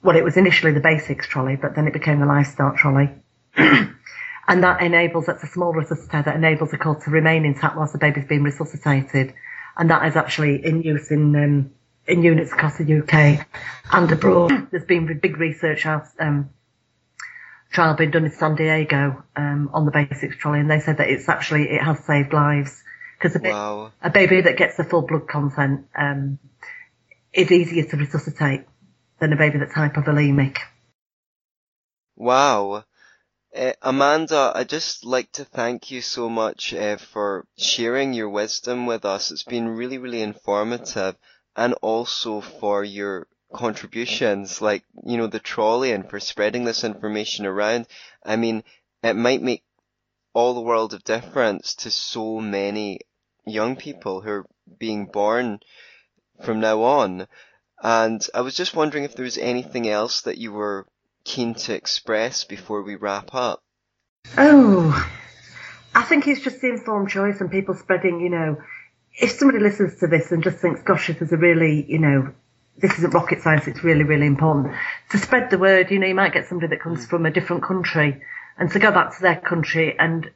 Well, 0.03 0.17
it 0.17 0.25
was 0.25 0.37
initially 0.37 0.73
the 0.73 0.81
basics 0.81 1.27
trolley, 1.27 1.57
but 1.57 1.75
then 1.75 1.87
it 1.87 1.93
became 1.93 2.21
the 2.21 2.27
Life 2.27 2.47
Start 2.47 2.77
trolley. 2.77 3.11
and 3.57 4.65
that 4.65 4.81
enables, 4.81 5.27
that's 5.27 5.43
a 5.43 5.49
small 5.49 5.75
resuscitator 5.75 6.25
that 6.25 6.37
enables 6.37 6.71
the 6.71 6.79
cord 6.79 7.01
to 7.03 7.11
remain 7.11 7.45
intact 7.45 7.77
whilst 7.77 7.93
the 7.93 7.99
baby's 7.99 8.27
being 8.27 8.43
resuscitated. 8.43 9.35
And 9.77 9.91
that 9.91 10.07
is 10.07 10.17
actually 10.17 10.65
in 10.65 10.83
use 10.83 11.11
in, 11.11 11.37
um, 11.37 11.71
in 12.07 12.23
units 12.23 12.53
across 12.53 12.79
the 12.79 13.01
UK 13.01 13.47
and 13.93 14.11
abroad. 14.11 14.69
There's 14.71 14.85
been 14.85 15.19
big 15.21 15.37
research 15.37 15.85
out, 15.85 16.07
um, 16.19 16.51
trial 17.71 17.95
being 17.95 18.11
done 18.11 18.25
in 18.25 18.33
San 18.33 18.55
Diego 18.57 19.23
um, 19.37 19.71
on 19.73 19.85
the 19.85 19.91
basics 19.91 20.37
trolley, 20.37 20.61
and 20.61 20.71
they 20.71 20.81
said 20.81 20.99
that 20.99 21.09
it's 21.09 21.29
actually 21.29 21.69
it 21.71 21.83
has 21.83 22.05
saved 22.05 22.33
lives 22.33 22.83
because 23.19 23.37
a, 23.37 23.41
Wow. 23.49 23.93
a 24.03 24.11
baby 24.11 24.41
that 24.41 24.57
gets 24.57 24.77
the 24.77 24.85
full 24.85 25.03
blood 25.03 25.29
content 25.29 25.87
um, 25.97 26.39
is 27.33 27.51
easier 27.51 27.85
to 27.85 27.97
resuscitate 27.97 28.65
than 29.21 29.33
a 29.33 29.37
baby 29.37 29.59
that's 29.59 29.73
hypovolemic. 29.75 30.59
Wow. 32.17 32.85
Uh, 33.57 33.73
Amanda, 33.83 34.53
I'd 34.55 34.69
just 34.69 35.05
like 35.05 35.33
to 35.33 35.45
thank 35.45 35.91
you 35.91 36.01
so 36.01 36.29
much 36.29 36.75
uh, 36.75 36.97
for 36.97 37.47
sharing 37.57 38.13
your 38.13 38.29
wisdom 38.29 38.87
with 38.87 39.05
us. 39.05 39.31
It's 39.31 39.43
been 39.43 39.69
really, 39.69 39.99
really 39.99 40.21
informative 40.23 41.17
and 41.57 41.75
also 41.75 42.41
for 42.41 42.85
your 42.85 43.27
contributions, 43.53 44.61
like, 44.61 44.85
you 45.05 45.17
know, 45.17 45.27
the 45.27 45.39
trolley 45.39 45.93
and 45.93 46.09
for 46.09 46.21
spreading 46.21 46.65
this 46.65 46.85
information 46.85 47.47
around. 47.47 47.87
I 48.25 48.37
mean, 48.37 48.63
it 49.03 49.15
might 49.15 49.43
make 49.43 49.63
all 50.35 50.55
the 50.55 50.61
world 50.61 50.95
of 50.95 51.05
difference 51.05 51.75
to 51.77 51.91
so 51.91 52.41
many 52.41 53.01
young 53.47 53.77
people 53.77 54.21
who 54.21 54.31
are 54.31 54.47
being 54.79 55.07
born 55.07 55.61
from 56.45 56.61
now 56.61 56.83
on. 56.83 57.27
And 57.83 58.27
I 58.35 58.43
was 58.43 58.57
just 58.57 58.77
wondering 58.77 59.05
if 59.05 59.15
there 59.15 59.25
was 59.25 59.39
anything 59.39 59.89
else 59.89 60.23
that 60.23 60.39
you 60.39 60.53
were 60.53 60.87
keen 61.25 61.55
to 61.55 61.75
express 61.75 62.45
before 62.45 62.83
we 62.83 62.97
wrap 62.97 63.35
up. 63.35 63.63
Oh, 64.37 65.11
I 65.95 66.03
think 66.03 66.27
it's 66.27 66.43
just 66.43 66.61
the 66.61 66.69
informed 66.69 67.09
choice 67.09 67.41
and 67.41 67.51
people 67.51 67.75
spreading, 67.75 68.21
you 68.21 68.31
know, 68.31 68.59
if 69.21 69.33
somebody 69.33 69.59
listens 69.59 69.99
to 70.01 70.07
this 70.07 70.31
and 70.31 70.43
just 70.43 70.59
thinks, 70.59 70.83
gosh, 70.83 71.09
this 71.09 71.23
is 71.23 71.33
a 71.33 71.37
really, 71.37 71.85
you 71.89 71.99
know, 71.99 72.33
this 72.81 72.97
isn't 72.99 73.15
rocket 73.15 73.41
science, 73.43 73.67
it's 73.67 73.83
really, 73.83 74.05
really 74.05 74.27
important 74.27 74.75
to 75.11 75.19
spread 75.19 75.51
the 75.51 75.59
word. 75.59 75.91
You 75.91 75.99
know, 75.99 76.07
you 76.07 76.15
might 76.15 76.33
get 76.33 76.47
somebody 76.47 76.69
that 76.69 76.81
comes 76.81 77.07
mm. 77.07 77.11
from 77.11 77.27
a 77.27 77.31
different 77.31 77.63
country 77.63 78.23
and 78.57 78.71
to 78.73 78.79
go 78.79 78.91
back 78.91 79.17
to 79.17 79.23
their 79.23 79.37
country 79.37 79.99
and 79.99 80.31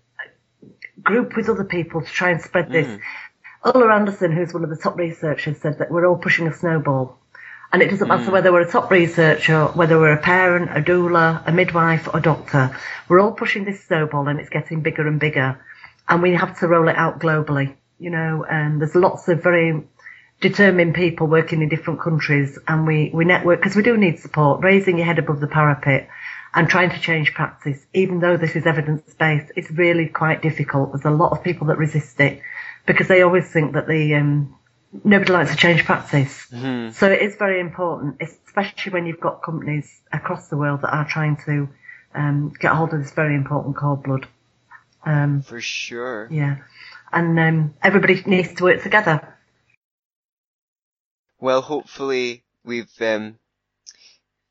group 1.02 1.36
with 1.36 1.48
other 1.48 1.64
people 1.64 2.02
to 2.02 2.06
try 2.06 2.30
and 2.30 2.40
spread 2.40 2.70
this. 2.70 2.86
Mm. 2.86 3.00
Ola 3.64 3.94
Andersson, 3.94 4.32
who's 4.32 4.52
one 4.52 4.64
of 4.64 4.70
the 4.70 4.76
top 4.76 4.96
researchers, 4.96 5.58
said 5.58 5.78
that 5.78 5.90
we're 5.90 6.06
all 6.06 6.16
pushing 6.16 6.46
a 6.48 6.54
snowball. 6.54 7.18
And 7.72 7.80
it 7.80 7.88
doesn't 7.90 8.08
matter 8.08 8.30
mm. 8.30 8.32
whether 8.32 8.52
we're 8.52 8.62
a 8.62 8.70
top 8.70 8.90
researcher, 8.90 9.66
whether 9.66 9.98
we're 9.98 10.12
a 10.12 10.20
parent, 10.20 10.70
a 10.76 10.82
doula, 10.82 11.46
a 11.46 11.52
midwife, 11.52 12.08
or 12.08 12.18
a 12.18 12.22
doctor. 12.22 12.76
We're 13.08 13.20
all 13.20 13.32
pushing 13.32 13.64
this 13.64 13.84
snowball 13.84 14.28
and 14.28 14.40
it's 14.40 14.50
getting 14.50 14.82
bigger 14.82 15.06
and 15.06 15.18
bigger. 15.18 15.64
And 16.08 16.22
we 16.22 16.34
have 16.34 16.58
to 16.58 16.68
roll 16.68 16.88
it 16.88 16.96
out 16.96 17.20
globally, 17.20 17.76
you 17.98 18.10
know, 18.10 18.44
and 18.48 18.80
there's 18.80 18.94
lots 18.94 19.28
of 19.28 19.42
very 19.42 19.84
determined 20.42 20.94
people 20.94 21.26
working 21.26 21.62
in 21.62 21.68
different 21.68 22.00
countries 22.00 22.58
and 22.68 22.86
we, 22.86 23.10
we 23.14 23.24
network 23.24 23.60
because 23.60 23.76
we 23.76 23.82
do 23.82 23.96
need 23.96 24.18
support, 24.18 24.62
raising 24.62 24.98
your 24.98 25.06
head 25.06 25.18
above 25.18 25.40
the 25.40 25.46
parapet 25.46 26.08
and 26.54 26.68
trying 26.68 26.90
to 26.90 27.00
change 27.00 27.32
practice, 27.32 27.78
even 27.94 28.20
though 28.20 28.36
this 28.36 28.54
is 28.54 28.66
evidence 28.66 29.14
based, 29.14 29.50
it's 29.56 29.70
really 29.70 30.06
quite 30.06 30.42
difficult. 30.42 30.92
There's 30.92 31.06
a 31.06 31.10
lot 31.10 31.32
of 31.32 31.42
people 31.42 31.68
that 31.68 31.78
resist 31.78 32.20
it 32.20 32.42
because 32.84 33.08
they 33.08 33.22
always 33.22 33.50
think 33.50 33.72
that 33.72 33.86
the 33.86 34.16
um, 34.16 34.54
nobody 35.04 35.32
likes 35.32 35.50
to 35.52 35.56
change 35.56 35.84
practice. 35.84 36.46
Mm-hmm. 36.50 36.90
So 36.90 37.10
it 37.10 37.22
is 37.22 37.36
very 37.36 37.60
important, 37.60 38.16
especially 38.20 38.92
when 38.92 39.06
you've 39.06 39.20
got 39.20 39.42
companies 39.42 40.02
across 40.12 40.48
the 40.48 40.56
world 40.56 40.82
that 40.82 40.92
are 40.92 41.08
trying 41.08 41.36
to 41.46 41.68
um, 42.14 42.52
get 42.58 42.72
hold 42.72 42.92
of 42.92 43.00
this 43.00 43.12
very 43.12 43.34
important 43.34 43.76
cold 43.76 44.02
blood. 44.02 44.26
Um, 45.04 45.42
For 45.42 45.60
sure. 45.60 46.28
Yeah, 46.30 46.58
and 47.12 47.38
um, 47.38 47.74
everybody 47.82 48.22
needs 48.26 48.54
to 48.54 48.64
work 48.64 48.82
together. 48.82 49.31
Well, 51.42 51.60
hopefully 51.60 52.44
we've 52.64 52.88
um, 53.00 53.36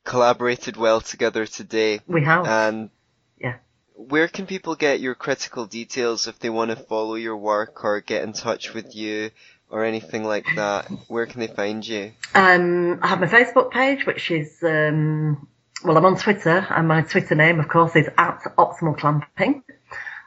collaborated 0.04 0.76
well 0.76 1.00
together 1.00 1.46
today. 1.46 2.02
We 2.06 2.22
have. 2.26 2.46
And 2.46 2.90
yeah. 3.40 3.56
Where 3.96 4.28
can 4.28 4.46
people 4.46 4.76
get 4.76 5.00
your 5.00 5.16
critical 5.16 5.66
details 5.66 6.28
if 6.28 6.38
they 6.40 6.50
want 6.50 6.72
to 6.72 6.76
follow 6.76 7.16
your 7.16 7.38
work 7.38 7.86
or 7.86 8.02
get 8.02 8.24
in 8.24 8.34
touch 8.34 8.74
with 8.74 8.94
you 8.94 9.32
or 9.70 9.86
anything 9.86 10.26
like 10.26 10.46
that? 10.58 10.92
Where 11.08 11.26
can 11.28 11.40
they 11.40 11.48
find 11.48 11.88
you? 11.88 12.12
Um, 12.36 13.00
I 13.02 13.08
have 13.08 13.22
my 13.22 13.28
Facebook 13.28 13.72
page, 13.72 14.06
which 14.06 14.30
is 14.30 14.62
um, 14.62 15.48
well, 15.86 15.96
I'm 15.96 16.04
on 16.04 16.18
Twitter, 16.18 16.68
and 16.70 16.90
my 16.90 17.04
Twitter 17.04 17.36
name, 17.36 17.62
of 17.62 17.70
course, 17.70 17.96
is 17.96 18.10
at 18.18 18.42
Optimal 18.58 18.98
Clamping. 18.98 19.64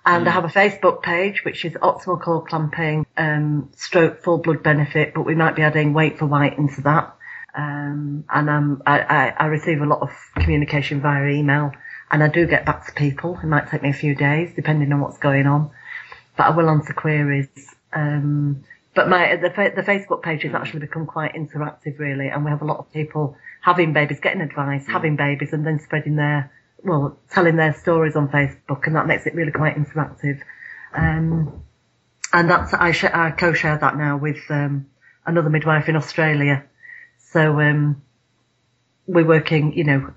And 0.07 0.25
mm. 0.25 0.29
I 0.29 0.31
have 0.31 0.45
a 0.45 0.49
Facebook 0.49 1.03
page, 1.03 1.45
which 1.45 1.67
is 1.67 1.75
Optimal 1.75 2.23
Cord 2.23 2.49
Clamping, 2.49 3.04
um, 3.17 3.71
stroke 3.77 4.23
full 4.23 4.39
blood 4.39 4.63
benefit, 4.63 5.15
but 5.15 5.23
we 5.23 5.35
might 5.35 5.57
be 5.57 5.63
adding 5.63 5.93
wait 5.93 6.19
for 6.19 6.27
white 6.27 6.59
into 6.59 6.81
that. 6.83 7.15
Um, 7.55 8.25
and 8.31 8.51
um, 8.51 8.83
I, 8.85 9.01
I, 9.01 9.29
I, 9.39 9.47
receive 9.47 9.81
a 9.81 9.87
lot 9.87 10.01
of 10.01 10.11
communication 10.35 11.01
via 11.01 11.25
email, 11.29 11.71
and 12.11 12.23
I 12.23 12.29
do 12.29 12.47
get 12.47 12.67
back 12.67 12.87
to 12.87 12.93
people. 12.93 13.39
It 13.41 13.47
might 13.47 13.69
take 13.71 13.81
me 13.81 13.91
a 13.91 13.95
few 13.95 14.17
days, 14.17 14.53
depending 14.57 14.93
on 14.93 15.01
what's 15.01 15.19
going 15.19 15.47
on, 15.47 15.71
but 16.37 16.47
I 16.47 16.51
will 16.51 16.69
answer 16.69 16.93
queries. 16.93 17.49
Um, 17.93 18.65
but 18.93 19.09
my 19.09 19.37
the, 19.37 19.51
the 19.51 19.83
Facebook 19.83 20.23
page 20.23 20.43
has 20.43 20.53
actually 20.53 20.81
become 20.81 21.07
quite 21.07 21.35
interactive, 21.35 21.99
really, 22.01 22.27
and 22.27 22.45
we 22.45 22.51
have 22.51 22.63
a 22.63 22.65
lot 22.65 22.79
of 22.79 22.93
people 22.93 23.37
having 23.61 23.93
babies, 23.93 24.19
getting 24.19 24.41
advice, 24.41 24.85
mm. 24.85 24.93
having 24.93 25.15
babies, 25.15 25.53
and 25.53 25.65
then 25.65 25.79
spreading 25.79 26.17
their 26.17 26.51
well, 26.83 27.17
telling 27.31 27.55
their 27.55 27.75
stories 27.75 28.17
on 28.17 28.29
Facebook, 28.29 28.87
and 28.87 28.97
that 28.97 29.07
makes 29.07 29.27
it 29.27 29.35
really 29.35 29.53
quite 29.53 29.77
interactive. 29.77 30.41
Um, 30.93 31.63
and 32.35 32.51
that's 32.51 32.75
I, 32.75 32.93
sh- 32.93 33.05
I 33.05 33.31
co-share 33.31 33.79
that 33.79 33.97
now 33.97 34.19
with 34.19 34.41
um, 34.51 34.89
another 35.25 35.49
midwife 35.49 35.89
in 35.89 35.97
Australia 35.97 36.65
so 37.35 37.61
um, 37.61 38.01
we're 39.07 39.27
working, 39.27 39.73
you 39.73 39.83
know, 39.83 40.13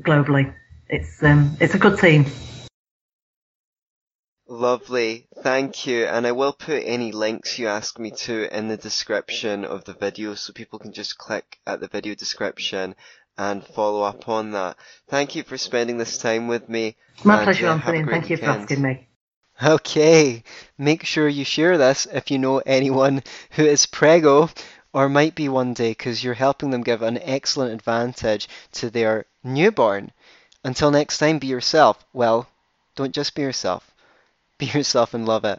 globally. 0.00 0.54
It's 0.88 1.22
um, 1.22 1.56
it's 1.60 1.74
a 1.74 1.78
good 1.78 1.98
team. 1.98 2.24
Lovely, 4.46 5.26
thank 5.42 5.86
you. 5.86 6.06
And 6.06 6.26
I 6.26 6.32
will 6.32 6.54
put 6.54 6.82
any 6.86 7.12
links 7.12 7.58
you 7.58 7.68
ask 7.68 7.98
me 7.98 8.12
to 8.12 8.56
in 8.56 8.68
the 8.68 8.78
description 8.78 9.66
of 9.66 9.84
the 9.84 9.92
video 9.92 10.34
so 10.34 10.54
people 10.54 10.78
can 10.78 10.92
just 10.92 11.18
click 11.18 11.58
at 11.66 11.80
the 11.80 11.88
video 11.88 12.14
description 12.14 12.94
and 13.36 13.62
follow 13.62 14.02
up 14.02 14.28
on 14.28 14.52
that. 14.52 14.76
Thank 15.08 15.34
you 15.34 15.42
for 15.42 15.58
spending 15.58 15.98
this 15.98 16.16
time 16.16 16.48
with 16.48 16.68
me. 16.68 16.96
My 17.24 17.42
pleasure, 17.44 17.66
Anthony, 17.66 18.04
thank 18.04 18.30
you 18.30 18.38
for 18.38 18.46
asking 18.46 18.82
me. 18.82 19.08
Okay, 19.62 20.42
make 20.78 21.04
sure 21.04 21.28
you 21.28 21.44
share 21.44 21.78
this 21.78 22.06
if 22.06 22.30
you 22.30 22.38
know 22.38 22.58
anyone 22.66 23.22
who 23.50 23.64
is 23.64 23.86
prego 23.86 24.48
or 24.92 25.08
might 25.08 25.34
be 25.34 25.48
one 25.48 25.74
day 25.74 25.90
because 25.90 26.22
you're 26.22 26.34
helping 26.34 26.70
them 26.70 26.82
give 26.82 27.02
an 27.02 27.18
excellent 27.18 27.72
advantage 27.72 28.48
to 28.72 28.90
their 28.90 29.26
newborn. 29.42 30.12
Until 30.64 30.90
next 30.90 31.18
time, 31.18 31.38
be 31.38 31.46
yourself. 31.48 32.04
Well, 32.12 32.48
don't 32.96 33.14
just 33.14 33.34
be 33.34 33.42
yourself. 33.42 33.90
Be 34.58 34.66
yourself 34.66 35.14
and 35.14 35.26
love 35.26 35.44
it. 35.44 35.52